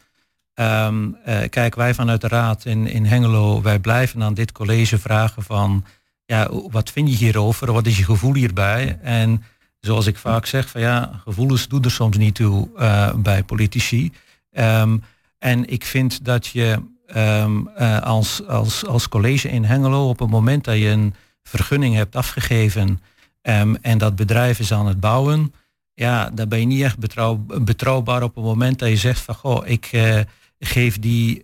[0.54, 4.98] Ehm, eh, kijk, wij vanuit de raad in, in Hengelo, wij blijven aan dit college
[4.98, 5.84] vragen van,
[6.24, 7.72] ja, wat vind je hierover?
[7.72, 8.98] Wat is je gevoel hierbij?
[9.02, 9.42] En
[9.80, 14.12] zoals ik vaak zeg, van ja, gevoelens doen er soms niet toe eh, bij politici.
[14.50, 14.98] Ehm,
[15.38, 20.30] en ik vind dat je ehm, eh, als, als, als college in Hengelo op het
[20.30, 23.00] moment dat je een vergunning hebt afgegeven
[23.42, 25.54] ehm, en dat bedrijf is aan het bouwen,
[25.94, 29.34] ja, dan ben je niet echt betrouw, betrouwbaar op het moment dat je zegt van
[29.34, 30.20] goh, ik eh,
[30.58, 31.42] geef die,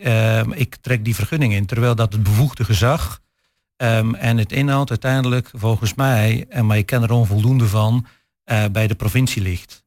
[0.54, 1.66] ik trek die vergunning in.
[1.66, 3.20] Terwijl dat het bevoegde gezag
[3.76, 8.06] en het inhoud uiteindelijk volgens mij, en maar ik ken er onvoldoende van,
[8.46, 9.84] eh, bij de provincie ligt.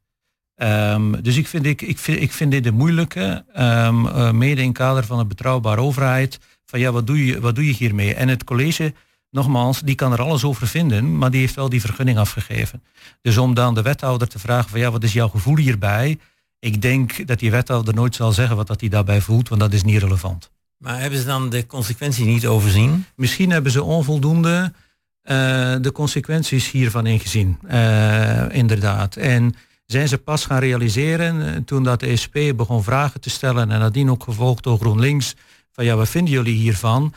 [0.56, 4.68] Ehm, dus ik vind, ik, ik, vind, ik vind dit een moeilijke, eh, mede in
[4.68, 8.14] het kader van een betrouwbare overheid, van ja, wat doe, je, wat doe je hiermee?
[8.14, 8.94] En het college,
[9.32, 12.84] nogmaals, die kan er alles over vinden, maar die heeft wel die vergunning afgegeven.
[13.22, 16.20] Dus om dan de wethouder te vragen van ja, wat is jouw gevoel hierbij?
[16.60, 19.74] Ik denk dat die wethouder nooit zal zeggen wat dat hij daarbij voelt, want dat
[19.74, 20.52] is niet relevant.
[20.78, 23.06] Maar hebben ze dan de consequenties niet overzien?
[23.16, 24.74] Misschien hebben ze onvoldoende
[25.22, 29.16] eh, de consequenties hiervan ingezien, eh, inderdaad.
[29.16, 29.56] En
[29.86, 33.80] zijn ze pas gaan realiseren eh, toen dat de SP begon vragen te stellen en
[33.80, 35.36] nadien ook gevolgd door GroenLinks
[35.72, 37.14] van ja, wat vinden jullie hiervan?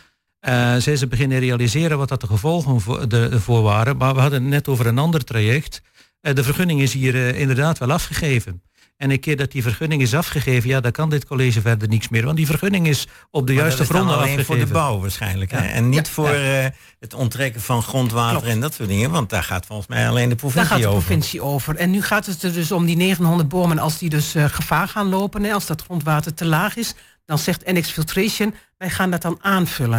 [0.78, 3.96] Zijn ze beginnen realiseren wat dat de gevolgen voor, de, voor waren.
[3.96, 5.82] Maar we hadden het net over een ander traject.
[6.20, 8.62] De vergunning is hier inderdaad wel afgegeven.
[8.97, 12.09] En een keer dat die vergunning is afgegeven, ja, dan kan dit college verder niks
[12.09, 12.24] meer.
[12.24, 14.57] Want die vergunning is op de Maar juiste dan gronden alleen afgegeven.
[14.57, 15.51] voor de bouw waarschijnlijk.
[15.51, 15.59] Hè?
[15.59, 16.12] En niet Ja.
[16.12, 16.62] voor Ja.
[16.64, 18.47] eh, het onttrekken van grondwater Klopt.
[18.55, 19.11] en dat soort dingen.
[19.11, 20.99] Want daar gaat volgens mij alleen de Daar provincie gaat de over.
[21.03, 21.76] provincie over.
[21.76, 23.78] En nu gaat het er dus om die 900 bomen.
[23.78, 27.38] Als die dus eh, gevaar gaan lopen, hè, als dat grondwater te laag is, dan
[27.38, 29.99] zegt NX Filtration, wij gaan dat dan aanvullen.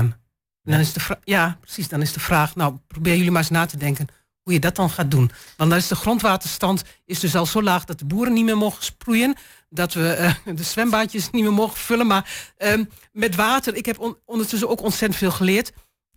[0.63, 1.87] En dan is de ja, precies.
[1.87, 4.07] Dan is de vraag, nou, probeer jullie maar eens na te denken.
[4.43, 5.31] Hoe je dat dan gaat doen.
[5.57, 8.57] Want dan is de grondwaterstand is dus al zo laag dat de boeren niet meer
[8.57, 9.35] mogen sproeien.
[9.69, 12.07] Dat we eh, de zwembadjes niet meer mogen vullen.
[12.07, 15.71] Maar ehm, met water, ik heb on- ondertussen ook ontzettend veel geleerd.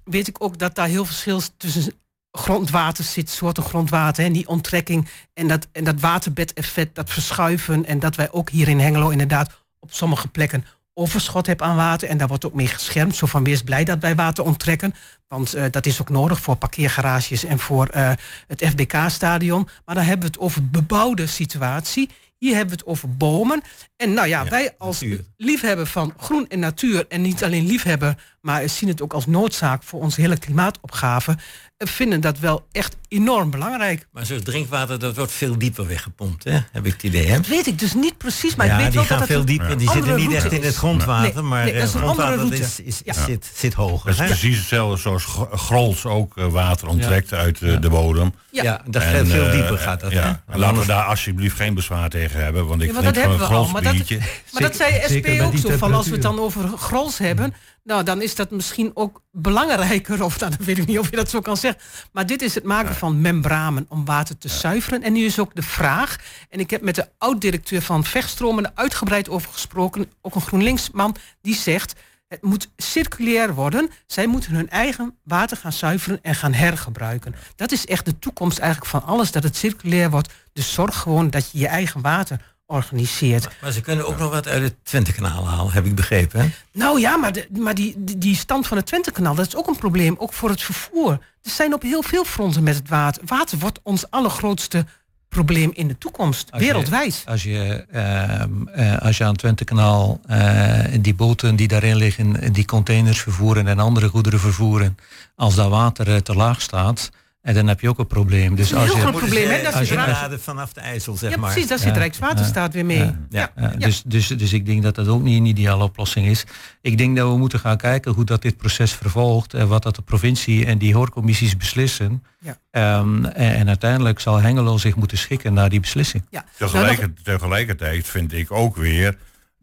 [0.04, 1.92] Weet ik ook dat daar heel verschil tussen
[2.32, 4.24] grondwater zit, soorten grondwater.
[4.24, 7.84] En die onttrekking en dat, en dat waterbedeffect, dat verschuiven.
[7.84, 10.64] En dat wij ook hier in Hengelo inderdaad op sommige plekken
[10.98, 12.08] overschot hebben aan water.
[12.08, 13.16] En daar wordt ook mee geschermd.
[13.16, 14.94] Zo van wees blij dat wij water onttrekken.
[15.28, 18.10] Want eh, dat is ook nodig voor parkeergarages en voor eh,
[18.46, 19.68] het FBK-stadion.
[19.84, 22.10] Maar dan hebben we het over bebouwde situatie.
[22.38, 23.62] Hier hebben we het over bomen.
[23.96, 25.04] En nou ja, wij als
[25.36, 27.06] liefhebber van groen en natuur...
[27.08, 29.82] en niet alleen liefhebber, maar zien het ook als noodzaak...
[29.82, 31.36] voor onze hele klimaatopgave...
[31.78, 34.06] vinden dat wel echt enorm belangrijk.
[34.12, 36.58] Maar zo'n drinkwater, dat wordt veel dieper weggepompt, hè?
[36.72, 37.36] Heb ik het idee, hè?
[37.36, 39.36] Dat weet ik dus niet precies, maar ja, ik weet die wel gaan dat het
[39.36, 39.78] veel dieper.
[39.78, 42.26] Die zitten niet echt in het grondwater, Nee, maar nee, dat is eh, een andere
[42.36, 42.82] grondwater route.
[42.84, 43.24] is, is, Ja.
[43.24, 44.04] zit, zit hoger.
[44.06, 44.26] Dat is hè?
[44.26, 48.34] precies hetzelfde zoals Gro- Grols ook eh, water onttrekt uit eh, de bodem.
[48.50, 48.62] Ja.
[48.62, 50.12] Ja, dat veel- veel dieper gaat dat?
[50.12, 50.24] Ja.
[50.24, 52.66] En En laten we daar alsjeblieft geen bezwaar tegen hebben.
[52.66, 53.68] Want ik Ja, maar vind dat hebben een we al.
[53.68, 54.18] Maar dat, biertje...
[54.52, 55.76] maar dat zei SP ook zo.
[55.76, 57.54] Van als we het dan over grols hebben,
[57.86, 60.22] nou dan is dat misschien ook belangrijker.
[60.22, 61.82] Of nou, dan weet ik niet of je dat zo kan zeggen.
[62.12, 65.02] Maar dit is het maken van membranen om water te zuiveren.
[65.02, 66.16] En nu is ook de vraag.
[66.48, 70.12] En ik heb met de oud-directeur van Vechtstromen er uitgebreid over gesproken.
[70.20, 71.94] Ook een GroenLinksman die zegt.
[72.28, 73.90] Het moet circulair worden.
[74.06, 77.34] Zij moeten hun eigen water gaan zuiveren en gaan hergebruiken.
[77.56, 80.32] Dat is echt de toekomst eigenlijk van alles, dat het circulair wordt.
[80.52, 83.48] Dus zorg gewoon dat je je eigen water organiseert.
[83.60, 86.40] Maar ze kunnen ook nog wat uit het Twentekanaal halen, heb ik begrepen.
[86.40, 86.48] Hè?
[86.72, 89.66] Nou ja, maar, de, maar die, die, die stand van het Twentekanaal, dat is ook
[89.66, 91.10] een probleem, ook voor het vervoer.
[91.42, 93.22] Er zijn op heel veel fronten met het water.
[93.26, 94.86] Water wordt ons allergrootste
[95.28, 97.22] probleem in de toekomst, Als je- wereldwijd.
[97.26, 102.52] Als je, ehm, eh, als je aan het Twentekanaal eh, die boten die daarin liggen,
[102.52, 104.96] die containers vervoeren en andere goederen vervoeren,
[105.36, 107.10] als dat water eh, te laag staat,
[107.46, 108.54] en dan heb je ook een probleem.
[108.54, 109.62] Dus een als heel je, groot probleem, hè?
[109.62, 111.50] Dat je- vanaf de IJssel, zeg Ja, maar.
[111.50, 112.98] precies, daar zit Ja, Rijkswaterstaat weer mee.
[112.98, 113.50] Ja, Ja.
[113.56, 116.44] ja, Dus, dus, dus ik denk dat dat ook niet een ideale oplossing is.
[116.80, 119.94] Ik denk dat we moeten gaan kijken hoe dat dit proces vervolgt en wat dat
[119.96, 122.22] de provincie en die hoorcommissies beslissen.
[122.40, 122.58] Ja.
[122.70, 126.22] Ehm, en, en uiteindelijk zal Hengelo zich moeten schikken naar die beslissing.
[126.30, 126.44] Ja.
[126.58, 129.16] Tegelijker- tegelijkertijd vind ik ook weer...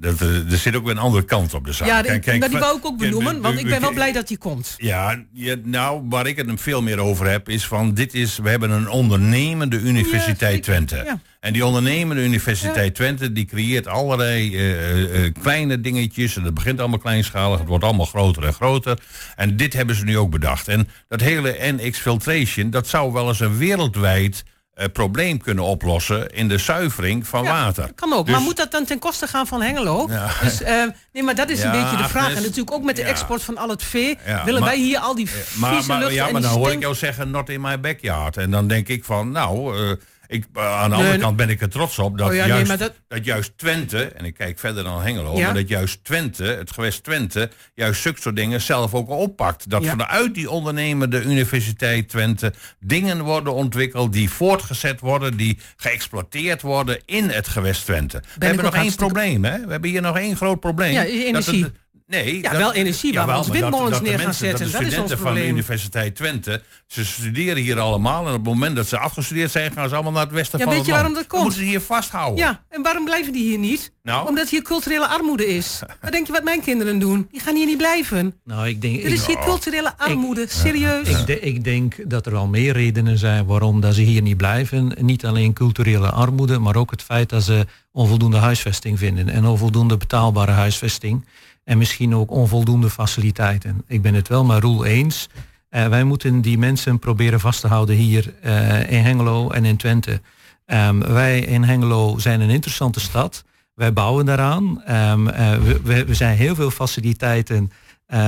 [0.04, 1.88] Dat er, er zit ook weer een andere kant op de zaak.
[1.88, 4.12] Ja, Kijk, kijk, maar die wou ik ook benoemen, want ik ben wel we- blij
[4.12, 4.76] dat die komt.
[4.78, 8.38] Ja, ja, nou, waar ik het hem veel meer over heb, is van dit is,
[8.38, 10.96] we hebben een ondernemende Universiteit Twente.
[11.06, 11.20] ja.
[11.40, 16.36] En die ondernemende Universiteit Twente, die creëert allerlei eh, eh, kleine dingetjes.
[16.36, 19.00] En het begint allemaal kleinschalig, het wordt allemaal groter en groter.
[19.36, 20.68] En dit hebben ze nu ook bedacht.
[20.68, 24.44] En dat hele NX Filtration, dat zou wel eens een wereldwijd
[24.74, 27.92] eh, probleem kunnen oplossen in de zuivering van water.
[27.96, 30.06] Kan ook, Dus- maar moet dat dan ten koste gaan van Hengelo?
[30.10, 30.30] Ja.
[30.42, 32.24] Dus, eh, nee, maar dat is een beetje de vraag.
[32.24, 34.18] Agnes, en natuurlijk ook met de export van al het vee.
[34.46, 36.80] Willen maar- wij hier al die Maar, vieze maar, lucht ja, maar dan hoor ik
[36.82, 38.38] jou zeggen, not in my backyard.
[38.38, 39.92] En dan denk ik van, nou, eh,
[40.28, 42.48] ik, eh, aan de Nee, andere kant ben ik er trots op dat, Oh ja,
[42.48, 42.94] juist, dat...
[43.08, 45.46] dat- juist Twente, en ik kijk verder dan Hengelo, Ja.
[45.46, 49.70] maar dat juist Twente, het gewest Twente, juist zulke soort dingen zelf ook oppakt.
[49.70, 49.90] Dat Ja.
[49.90, 57.30] vanuit die ondernemende Universiteit Twente dingen worden ontwikkeld die voortgezet worden, die geëxploiteerd worden in
[57.30, 58.22] het gewest Twente.
[58.38, 59.66] we hebben nog één hartstikke- probleem, hè?
[59.66, 60.92] We hebben hier nog één groot probleem.
[60.94, 61.64] Ja, Dat energie.
[61.64, 61.74] het-
[62.08, 64.64] Nee, Ja, wel energie, waar we jawel, onze maar dat- windmolens neer gaan mensen, zetten,
[64.64, 65.48] Dat dat de is ons studenten van de.
[65.48, 68.22] Universiteit Twente, ze studeren hier allemaal.
[68.22, 70.66] En op het moment dat ze afgestudeerd zijn, gaan ze allemaal naar het westen Ja,
[70.66, 71.02] van weet je land.
[71.04, 71.44] waarom dat Dan komt?
[71.44, 72.38] moeten ze hier vasthouden.
[72.46, 73.92] Ja, en waarom blijven die hier niet?
[74.04, 74.28] Nou?
[74.28, 75.80] Omdat hier culturele armoede is.
[76.02, 77.28] Wat denk je wat mijn kinderen doen?
[77.32, 78.36] Die gaan hier niet blijven.
[78.44, 81.08] Nou, ik denk, Er is hier ik, culturele armoede, serieus.
[81.08, 84.38] ik, de- ik denk dat er wel meer redenen zijn waarom dat ze hier niet
[84.38, 84.96] blijven.
[85.00, 89.30] Niet alleen culturele armoede, maar ook het feit dat ze onvoldoende huisvesting vinden.
[89.30, 91.26] En onvoldoende betaalbare huisvesting.
[91.64, 93.84] En misschien ook onvoldoende faciliteiten.
[93.88, 95.30] Ik ben het wel met Roel eens.
[95.74, 99.78] Eh, wij moeten die mensen proberen vast te houden hier eh, in Hengelo en in
[99.78, 100.22] Twente.
[100.66, 103.44] Ehm, wij in Hengelo zijn een interessante stad.
[103.76, 104.84] Wij bouwen daaraan.
[104.84, 107.72] Ehm, eh, we, we, zijn heel veel faciliteiten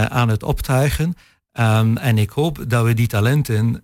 [0.10, 1.16] aan het optuigen.
[1.52, 3.84] Ehm, en ik hoop dat we die talenten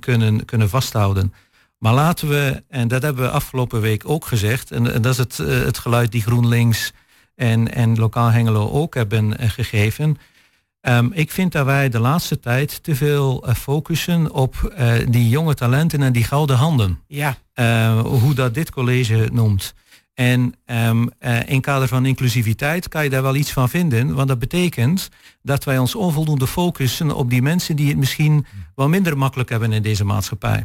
[0.00, 1.34] kunnen, kunnen vasthouden.
[1.78, 5.18] Maar laten we, en dat hebben we afgelopen week ook gezegd, en, en dat is
[5.18, 6.92] het, het geluid die GroenLinks
[7.42, 10.16] en, en lokaal Hengelo ook hebben eh, gegeven.
[10.80, 15.28] Ehm, ik vind dat wij de laatste tijd te veel eh, focussen op eh, die
[15.28, 16.98] jonge talenten en die gouden handen.
[17.06, 17.36] Ja.
[17.52, 19.74] Eh, hoe dat dit college noemt.
[20.14, 24.14] En ehm, eh, in kader van inclusiviteit kan je daar wel iets van vinden.
[24.14, 25.08] Want dat betekent
[25.42, 29.72] dat wij ons onvoldoende focussen op die mensen die het misschien wel minder makkelijk hebben
[29.72, 30.64] in deze maatschappij.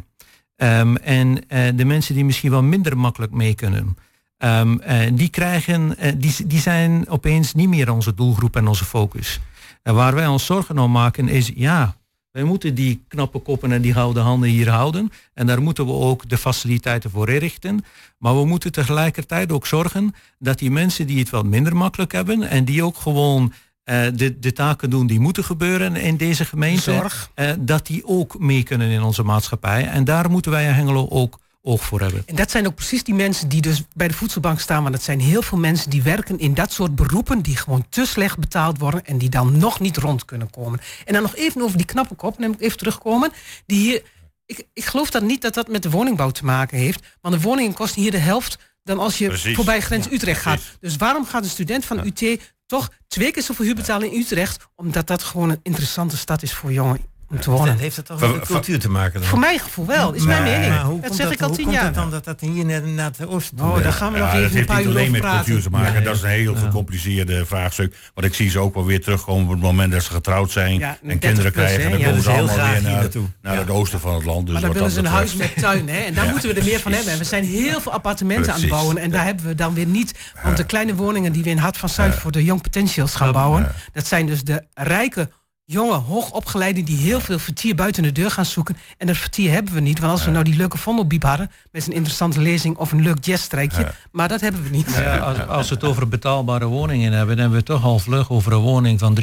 [0.56, 1.34] Ehm, en
[1.76, 3.96] de mensen die misschien wel minder makkelijk mee kunnen.
[4.38, 9.40] Eh, die, krijgen, eh, die, die zijn opeens niet meer onze doelgroep en onze focus.
[9.82, 11.96] En waar wij ons zorgen om maken is, ja,
[12.30, 15.12] Wij moeten die knappe koppen en die gouden handen hier houden.
[15.34, 17.84] En daar moeten we ook de faciliteiten voor inrichten.
[18.18, 22.42] Maar we moeten tegelijkertijd ook zorgen dat die mensen die het wat minder makkelijk hebben
[22.42, 23.52] en die ook gewoon
[23.84, 27.30] eh, de, de taken doen die moeten gebeuren in deze gemeente, Zorg.
[27.58, 29.86] dat die ook mee kunnen in onze maatschappij.
[29.86, 31.38] En daar moeten wij in Hengelo ook
[31.68, 32.22] oog voor hebben.
[32.26, 34.82] En dat zijn ook precies die mensen die dus bij de voedselbank staan.
[34.82, 37.42] Want het zijn heel veel mensen die werken in dat soort beroepen...
[37.42, 39.04] die gewoon te slecht betaald worden...
[39.04, 40.80] en die dan nog niet rond kunnen komen.
[41.04, 43.30] En dan nog even over die knappe kop, neem ik even terugkomen.
[43.66, 44.02] Die hier,
[44.46, 47.06] ik, ik geloof dat niet dat dat met de woningbouw te maken heeft.
[47.20, 49.54] Want de woningen kosten hier de helft dan als je Precies.
[49.56, 50.54] voorbij grens Ja, Utrecht gaat.
[50.54, 50.76] precies.
[50.80, 54.66] Dus waarom gaat een student van UT toch twee keer zoveel huur betalen in Utrecht?
[54.76, 57.78] Omdat dat gewoon een interessante stad is voor jongen om te wonen.
[57.78, 59.28] Heeft het toch met de cultuur te maken dan?
[59.28, 60.68] Voor mijn gevoel wel, is mijn mening.
[60.68, 61.86] maar hoe dat komt zeg ik al hoe tien komt jaar.
[61.86, 64.28] het dan dat dat hier naar, naar het oosten toe Oh, daar gaan we nog
[64.28, 65.44] Ja, even dat een heeft paar niet uur alleen over met praten.
[65.44, 65.92] cultuur te maken.
[65.94, 66.02] Nee.
[66.02, 67.94] Dat is een heel gecompliceerde vraagstuk.
[68.14, 70.78] Want ik zie ze ook wel weer terugkomen op het moment dat ze getrouwd zijn
[70.78, 71.90] Ja, en 30 kinderen plus, krijgen.
[71.90, 73.08] Dan Ja, komen ze heel allemaal weer naar,
[73.42, 74.44] naar het oosten van het land.
[74.46, 75.88] Dus Maar dan willen ze dat een huis met tuin.
[75.88, 75.98] Hè?
[75.98, 77.12] En daar moeten we er meer van hebben.
[77.12, 78.98] En we zijn heel veel appartementen aan het bouwen.
[78.98, 80.14] En daar hebben we dan weer niet.
[80.42, 83.32] Want de kleine woningen die we in Hart van Zuid voor de Young Potentials gaan
[83.32, 83.72] bouwen.
[83.92, 85.30] Dat zijn dus de rijke,
[85.70, 88.76] jonge, hoogopgeleiden die heel veel vertier buiten de deur gaan zoeken.
[88.96, 89.98] En dat vertier hebben we niet.
[89.98, 91.50] Want als we nou die leuke vondelbiep hadden.
[91.72, 93.92] Met een interessante lezing of een leuk jazzstrijkje.
[94.12, 94.94] Maar dat hebben we niet.
[94.94, 98.30] Ja, als, als we het over betaalbare woningen hebben, dan hebben we toch al vlug
[98.30, 99.18] over een woning van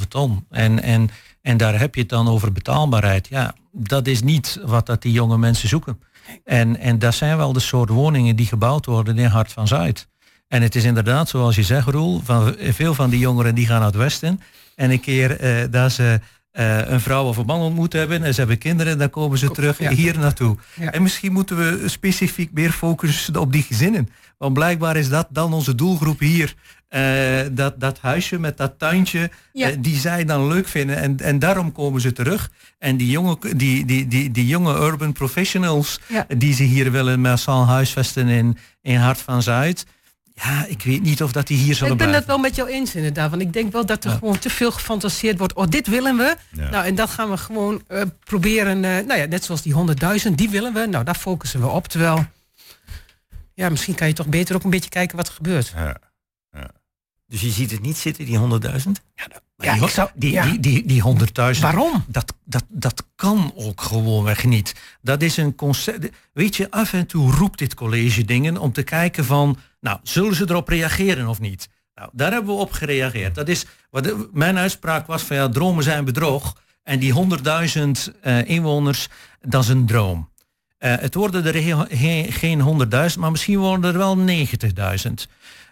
[0.00, 0.46] 3,5 ton.
[0.50, 1.10] En, en,
[1.42, 3.28] en daar heb je het dan over betaalbaarheid.
[3.28, 6.00] Ja, dat is niet wat dat die jonge mensen zoeken.
[6.44, 10.08] En, en dat zijn wel de soort woningen die gebouwd worden in Hart van Zuid.
[10.48, 13.78] En het is inderdaad, zoals je zegt, Roel, van veel van die jongeren die gaan
[13.78, 14.40] naar het westen.
[14.78, 16.20] En een keer eh, dat ze
[16.50, 19.50] eh, een vrouw of een man ontmoet hebben en ze hebben kinderen, dan komen ze
[19.50, 19.90] terug ja.
[19.90, 20.56] hier naartoe.
[20.80, 20.92] Ja.
[20.92, 24.08] En misschien moeten we specifiek meer focussen op die gezinnen.
[24.38, 26.54] Want blijkbaar is dat dan onze doelgroep hier.
[26.88, 27.02] Eh,
[27.52, 29.70] dat, dat huisje met dat tuintje, Ja.
[29.78, 30.96] die zij dan leuk vinden.
[30.96, 32.50] En, en daarom komen ze terug.
[32.78, 36.00] En die jonge, die, die, die, die jonge urban professionals,
[36.36, 39.86] die ze hier willen massaal huisvesten in, in Hart van Zuid.
[40.42, 42.16] Ja, ik weet niet of dat die hier zullen Ik ben blijven.
[42.16, 43.30] het wel met jou eens inderdaad.
[43.30, 45.52] Want ik denk wel dat er gewoon te veel gefantaseerd wordt.
[45.52, 46.36] Oh, dit willen we.
[46.52, 46.70] Ja.
[46.70, 48.84] Nou, en dat gaan we gewoon eh, proberen.
[48.84, 49.74] eh, nou ja, net zoals die
[50.28, 50.86] 100.000, die willen we.
[50.86, 51.88] Nou, daar focussen we op.
[51.88, 52.26] Terwijl,
[53.54, 55.72] ja, misschien kan je toch beter ook een beetje kijken wat er gebeurt.
[55.76, 55.96] Ja.
[57.26, 58.44] Dus je ziet het niet zitten, die 100.000?
[59.14, 60.44] Ja, die, ik zou- die, ja.
[60.44, 61.02] die, die, die
[61.54, 61.60] 100.000.
[61.60, 62.04] Waarom?
[62.06, 64.74] Dat, dat, dat kan ook gewoonweg niet.
[65.02, 66.08] Dat is een concept.
[66.32, 70.34] Weet je, af en toe roept dit college dingen om te kijken van, nou, zullen
[70.34, 71.68] ze erop reageren of niet?
[71.94, 73.34] Nou, daar hebben we op gereageerd.
[73.34, 76.56] Dat is, wat de- mijn uitspraak was van, ja, dromen zijn bedrog.
[76.82, 79.08] En die 100.000 eh, inwoners,
[79.40, 80.28] dat is een droom.
[80.78, 85.28] Eh, het worden er he- geen 100.000, maar misschien worden er wel 90.000.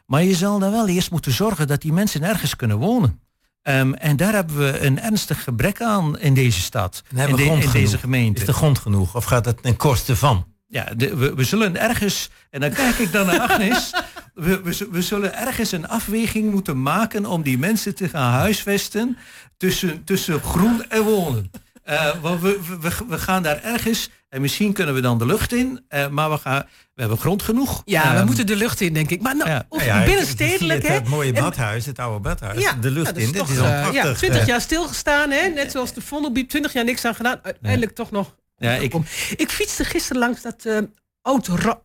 [0.06, 3.20] Maar je zal dan wel eerst moeten zorgen dat die mensen ergens kunnen wonen.
[3.62, 7.02] Ehm, en daar hebben we een ernstig gebrek aan in deze stad.
[7.10, 8.40] En hebben in, de- in deze gemeente.
[8.40, 9.14] Is de grond genoeg?
[9.16, 10.46] Of gaat het ten koste van?
[10.68, 13.90] Ja, de- we, we zullen ergens, en dan kijk ik dan naar Agnes,
[14.34, 14.60] we,
[14.90, 19.16] we, zullen ergens een afweging moeten maken om die mensen te gaan huisvesten
[19.56, 21.50] tussen, tussen groen en wonen.
[21.82, 22.60] Eh, want we,
[23.08, 26.38] we, gaan daar ergens, en misschien kunnen we dan de lucht in, eh, maar we,
[26.38, 26.62] gaan,
[26.94, 27.82] we hebben grond genoeg.
[27.84, 29.20] Ja, we Ehm, moeten de lucht in, denk ik.
[29.22, 29.64] Maar nou, ja.
[29.68, 30.94] of Nou ja, binnenstedelijk, het, hè?
[30.94, 32.60] het mooie En- badhuis, het oude badhuis.
[32.62, 33.28] Ja, de lucht ja, dat in.
[33.28, 34.02] is Dit is al eh, prachtig.
[34.04, 35.48] ja, 20 eh, jaar stilgestaan, hè?
[35.48, 37.38] Net zoals de Vondelbiep, 20 jaar niks aan gedaan.
[37.42, 38.34] Uiteindelijk toch nog.
[38.56, 38.94] Ja, ik,
[39.36, 40.78] Ik fietste gisteren langs dat eh
[41.22, 41.80] oud Ru-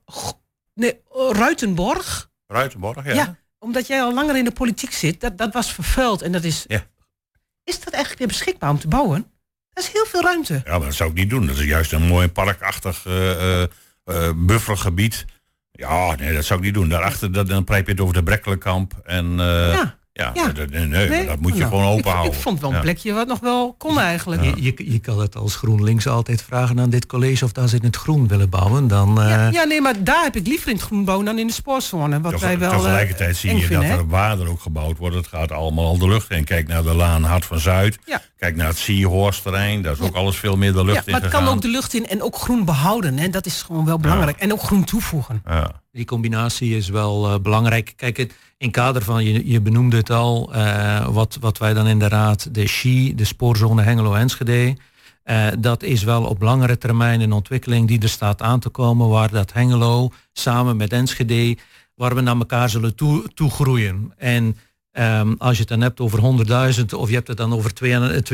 [0.73, 2.29] nee, oh, Ruitenborg.
[2.47, 3.13] Ruitenborg, ja.
[3.13, 3.35] Ja.
[3.59, 5.21] omdat jij al langer in de politiek zit.
[5.21, 6.65] Dat, dat was vervuild en dat is.
[6.67, 6.85] Ja.
[7.63, 9.31] Is dat eigenlijk weer beschikbaar om te bouwen?
[9.73, 10.61] Dat is heel veel ruimte.
[10.65, 11.47] Ja, maar dat zou ik niet doen.
[11.47, 13.63] Dat is juist een mooi parkachtig eh,
[14.35, 15.25] buffergebied.
[15.71, 16.89] Ja, nee, dat zou ik niet doen.
[16.89, 18.93] Daarachter, dat, dan prijp je het over de Brekkelenkamp.
[19.03, 20.31] En ja, Ja.
[20.69, 21.25] nee, nee, Nee?
[21.25, 22.33] dat moet je Nou, gewoon ik- open houden.
[22.33, 22.81] Ik vond wel een Ja.
[22.81, 24.43] plekje wat nog wel kon eigenlijk.
[24.43, 27.75] je, je, je kan het als GroenLinks altijd vragen aan dit college of dat ze
[27.75, 28.87] in het groen willen bouwen.
[28.87, 31.37] Dan, eh, Ja, ja, nee, maar daar heb ik liever in het groen bouwen dan
[31.39, 32.21] in de sportzone.
[32.21, 32.71] Wat Teg- wij wel.
[32.71, 35.15] eh, Tegelijkertijd zie je dat er waar er ook gebouwd wordt.
[35.15, 36.43] Het gaat allemaal al de lucht in.
[36.43, 37.97] Kijk naar de Laan Hart van Zuid.
[38.05, 38.21] Ja.
[38.37, 39.81] Kijk naar het Seahorse terrein.
[39.81, 41.67] Daar is ook alles veel meer de lucht Ja, in maar het kan ook de
[41.67, 43.17] lucht in en ook groen behouden.
[43.17, 43.29] Hè?
[43.29, 44.37] Dat is gewoon wel belangrijk.
[44.37, 45.41] En ook groen toevoegen.
[45.45, 45.71] Ja.
[45.91, 47.93] Die combinatie is wel eh, belangrijk.
[47.95, 51.87] Kijk, het, in kader van, je, je benoemde het al, eh, wat, wat wij dan
[51.87, 54.77] in de raad, de SHI, de spoorzone Hengelo-Enschede,
[55.23, 59.09] eh, dat is wel op langere termijn een ontwikkeling die er staat aan te komen,
[59.09, 61.57] waar dat Hengelo samen met Enschede,
[61.95, 64.13] waar we naar elkaar zullen toe, toegroeien.
[64.17, 64.57] En
[64.91, 68.31] ehm, als je het dan hebt over 100.000 of je hebt het dan over 200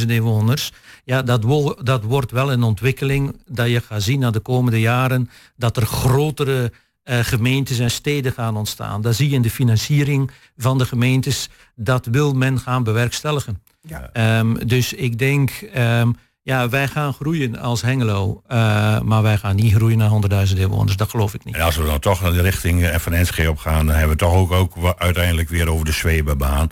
[0.00, 0.72] 250.000 inwoners,
[1.04, 1.42] ja, dat,
[1.82, 5.86] dat wordt wel een ontwikkeling dat je gaat zien naar de komende jaren, dat er
[5.86, 6.72] grotere
[7.08, 9.02] eh, gemeentes en steden gaan ontstaan.
[9.02, 11.48] Dat zie je in de financiering van de gemeentes.
[11.74, 13.62] Dat wil men gaan bewerkstelligen.
[13.80, 14.10] Ja.
[14.12, 16.10] Ehm, dus ik denk, ehm,
[16.42, 18.42] ja, wij gaan groeien als Hengelo.
[18.46, 20.96] eh, maar wij gaan niet groeien naar 100.000 inwoners.
[20.96, 21.54] Dat geloof ik niet.
[21.54, 24.16] En als we dan toch naar de richting eh, van Enschede op gaan, dan hebben
[24.18, 26.68] we het toch ook, ook uiteindelijk weer over de Zwebebaan.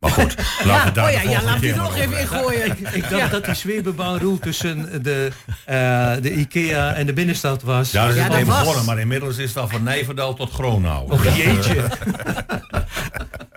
[0.00, 0.34] Maar goed,
[0.64, 2.38] laten we daar oh de ja, ja, laat die keer nog even in hebben.
[2.38, 2.76] gooien.
[2.94, 5.30] Ik dacht dat die zwevenbaan roelt tussen de,
[5.64, 7.90] eh, de IKEA en de binnenstad was.
[7.90, 10.50] Ja, dat is Ja, het dat begonnen, maar inmiddels is het al van Nijverdal tot
[10.52, 11.10] Gronau.
[11.12, 11.82] Oh, jeetje.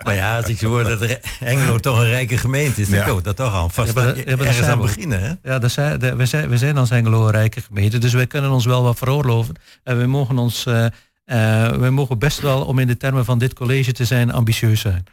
[0.04, 3.04] Maar ja, als ik zo hoor dat Hengelo toch een rijke gemeente is, dan Ja.
[3.04, 4.84] kan ik dat toch al vast Ja, maar dat- ja, maar dat ergens aan we
[4.84, 5.20] beginnen.
[5.22, 5.32] Hè?
[5.52, 8.50] Ja, dat zijn, we, zijn, we zijn als Hengelo een rijke gemeente, dus wij kunnen
[8.50, 9.54] ons wel wat veroorloven.
[9.84, 10.84] En we mogen ons, eh,
[11.24, 14.80] eh, we mogen best wel, om in de termen van dit college te zijn, ambitieus
[14.80, 15.04] zijn.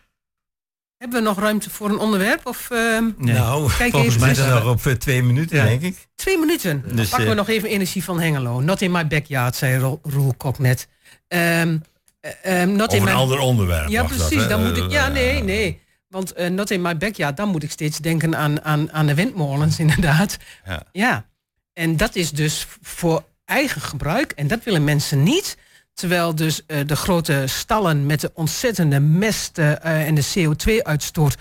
[1.02, 2.46] Hebben we nog ruimte voor een onderwerp?
[2.46, 3.34] Of, ehm, Nee.
[3.36, 5.64] Nou, Kijk volgens even mij zijn we nog op eh, twee minuten, Ja.
[5.64, 6.08] denk ik.
[6.16, 6.84] Twee minuten.
[6.88, 8.60] Dan Dus, pakken we eh, nog even energie van Hengelo.
[8.60, 10.88] Not in my backyard, zei Ro- Roel Kok net.
[11.28, 11.78] Ehm,
[12.20, 13.22] eh, ehm, not in Over een my...
[13.22, 13.90] ander onderwerp.
[13.90, 14.48] Ja, dat, precies.
[14.48, 14.92] dan moet ik...
[14.92, 15.82] Ja, nee, nee.
[16.08, 19.14] Want eh, not in my backyard, dan moet ik steeds denken aan, aan, aan de
[19.14, 20.38] windmolens, inderdaad.
[20.66, 20.84] Ja.
[20.92, 21.26] Ja.
[21.74, 24.32] En dat is dus voor eigen gebruik.
[24.32, 25.58] En dat willen mensen niet.
[26.02, 31.36] Terwijl dus eh, de grote stallen met de ontzettende mest eh, en de CO2-uitstoot...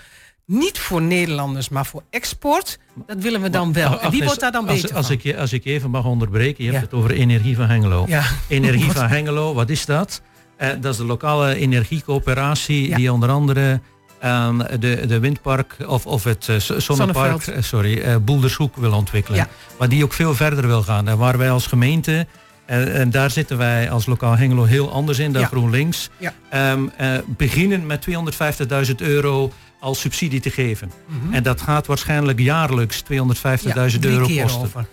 [0.45, 2.79] niet voor Nederlanders, maar voor export...
[3.07, 4.01] dat willen we dan wel.
[4.01, 5.15] En wie wordt daar dan als, beter als van?
[5.15, 6.77] ik, je- als ik je even mag onderbreken, je Ja.
[6.79, 8.05] hebt het over energie van Hengelo.
[8.07, 8.23] Ja.
[8.47, 10.21] Energie van Hengelo, wat is dat?
[10.57, 12.95] Eh, dat is de lokale energiecoöperatie Ja.
[12.95, 13.81] die onder andere
[14.19, 19.47] ehm, de, de windpark of, of het eh, zonnepark, eh, sorry, eh, Boeldershoek wil ontwikkelen.
[19.79, 21.07] Maar die ook veel verder wil gaan.
[21.07, 22.27] En waar wij als gemeente,
[22.65, 25.47] eh, en daar zitten wij als lokaal Hengelo heel anders in dan Ja.
[25.47, 26.33] GroenLinks, Ja.
[26.49, 30.91] ehm, eh, beginnen met 250.000 euro als subsidie te geven.
[31.05, 31.33] Mhm.
[31.33, 34.87] En dat gaat waarschijnlijk jaarlijks 250.000 Ja, drie euro kosten.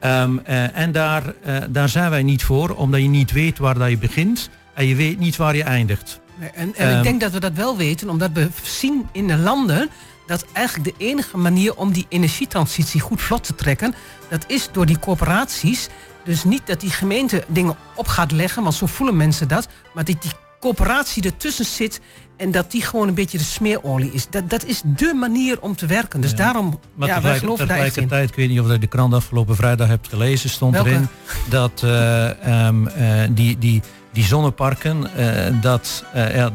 [0.00, 3.78] Ehm, eh, en daar, eh, daar zijn wij niet voor, omdat je niet weet waar
[3.78, 6.20] dat je begint en je weet niet waar je eindigt.
[6.38, 9.26] Nee, En, en ik Ehm, denk dat we dat wel weten, omdat we zien in
[9.26, 9.88] de landen
[10.26, 13.94] dat eigenlijk de enige manier om die energietransitie goed vlot te trekken,
[14.28, 15.88] dat is door die corporaties.
[16.24, 20.04] Dus niet dat die gemeente dingen op gaat leggen, want zo voelen mensen dat, maar
[20.04, 22.00] dat die corporatie ertussen zit
[22.36, 24.26] en dat die gewoon een beetje de smeerolie is.
[24.30, 26.20] Dat, dat is dé manier om te werken.
[26.20, 27.92] Dus daarom, Maar ja, wij geloven daar echt in.
[27.92, 30.88] tegelijkertijd, ik weet niet of je de krant afgelopen vrijdag hebt gelezen, stond Welke?
[30.88, 31.08] erin
[31.48, 36.04] dat eh, ehm, eh, die, die, die zonneparken, eh, dat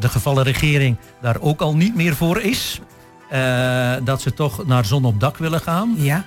[0.00, 2.80] de gevallen regering daar ook al niet meer voor is.
[4.04, 5.94] Dat ze toch naar zon op dak willen gaan.
[5.96, 6.24] Ja,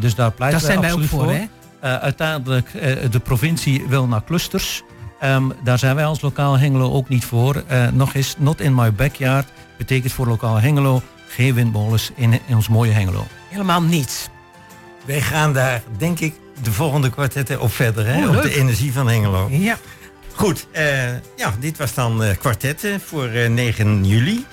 [0.00, 1.48] dus daar pleiten zijn wij ook absoluut voor, hè?
[1.82, 4.82] Eh, uiteindelijk, eh, de provincie wil naar clusters.
[5.20, 7.62] Ehm, daar zijn wij als lokaal Hengelo ook niet voor.
[7.66, 12.56] Eh, nog eens, not in my backyard betekent voor lokaal Hengelo geen windmolens in, in
[12.56, 13.26] ons mooie Hengelo.
[13.48, 14.30] Helemaal niet.
[15.04, 18.06] Wij gaan daar, denk ik, de volgende kwartetten op verder.
[18.06, 18.28] Hè?
[18.28, 19.48] Oh, op de energie van Hengelo.
[19.50, 19.76] Ja.
[20.34, 20.66] Goed,
[21.36, 24.46] ja, dit was dan kwartetten voor eh, 9 juli.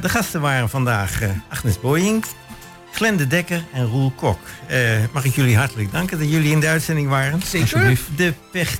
[0.00, 2.24] De gasten waren vandaag Agnes Boying,
[2.96, 4.38] Glenn de Dekker en Roel Kok.
[4.66, 4.80] Eh,
[5.12, 7.40] mag ik jullie hartelijk danken dat jullie in de uitzending waren.
[7.42, 7.98] Zeker.
[8.16, 8.34] De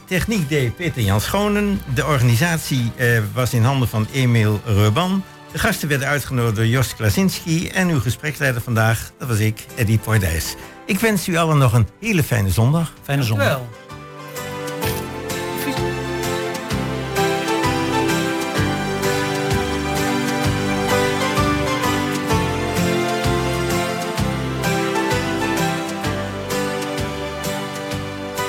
[0.06, 1.80] techniek deed Peter Jan Schonen.
[1.94, 5.24] De organisatie eh, was in handen van Emiel Ruban.
[5.52, 7.68] De gasten werden uitgenodigd door Jos Klasinski.
[7.68, 10.54] En uw gespreksleider vandaag, dat was ik, Eddie Pordijs.
[10.86, 12.92] Ik wens u allen nog een hele fijne zondag.
[13.02, 13.46] Fijne zondag.
[13.46, 13.68] Wel.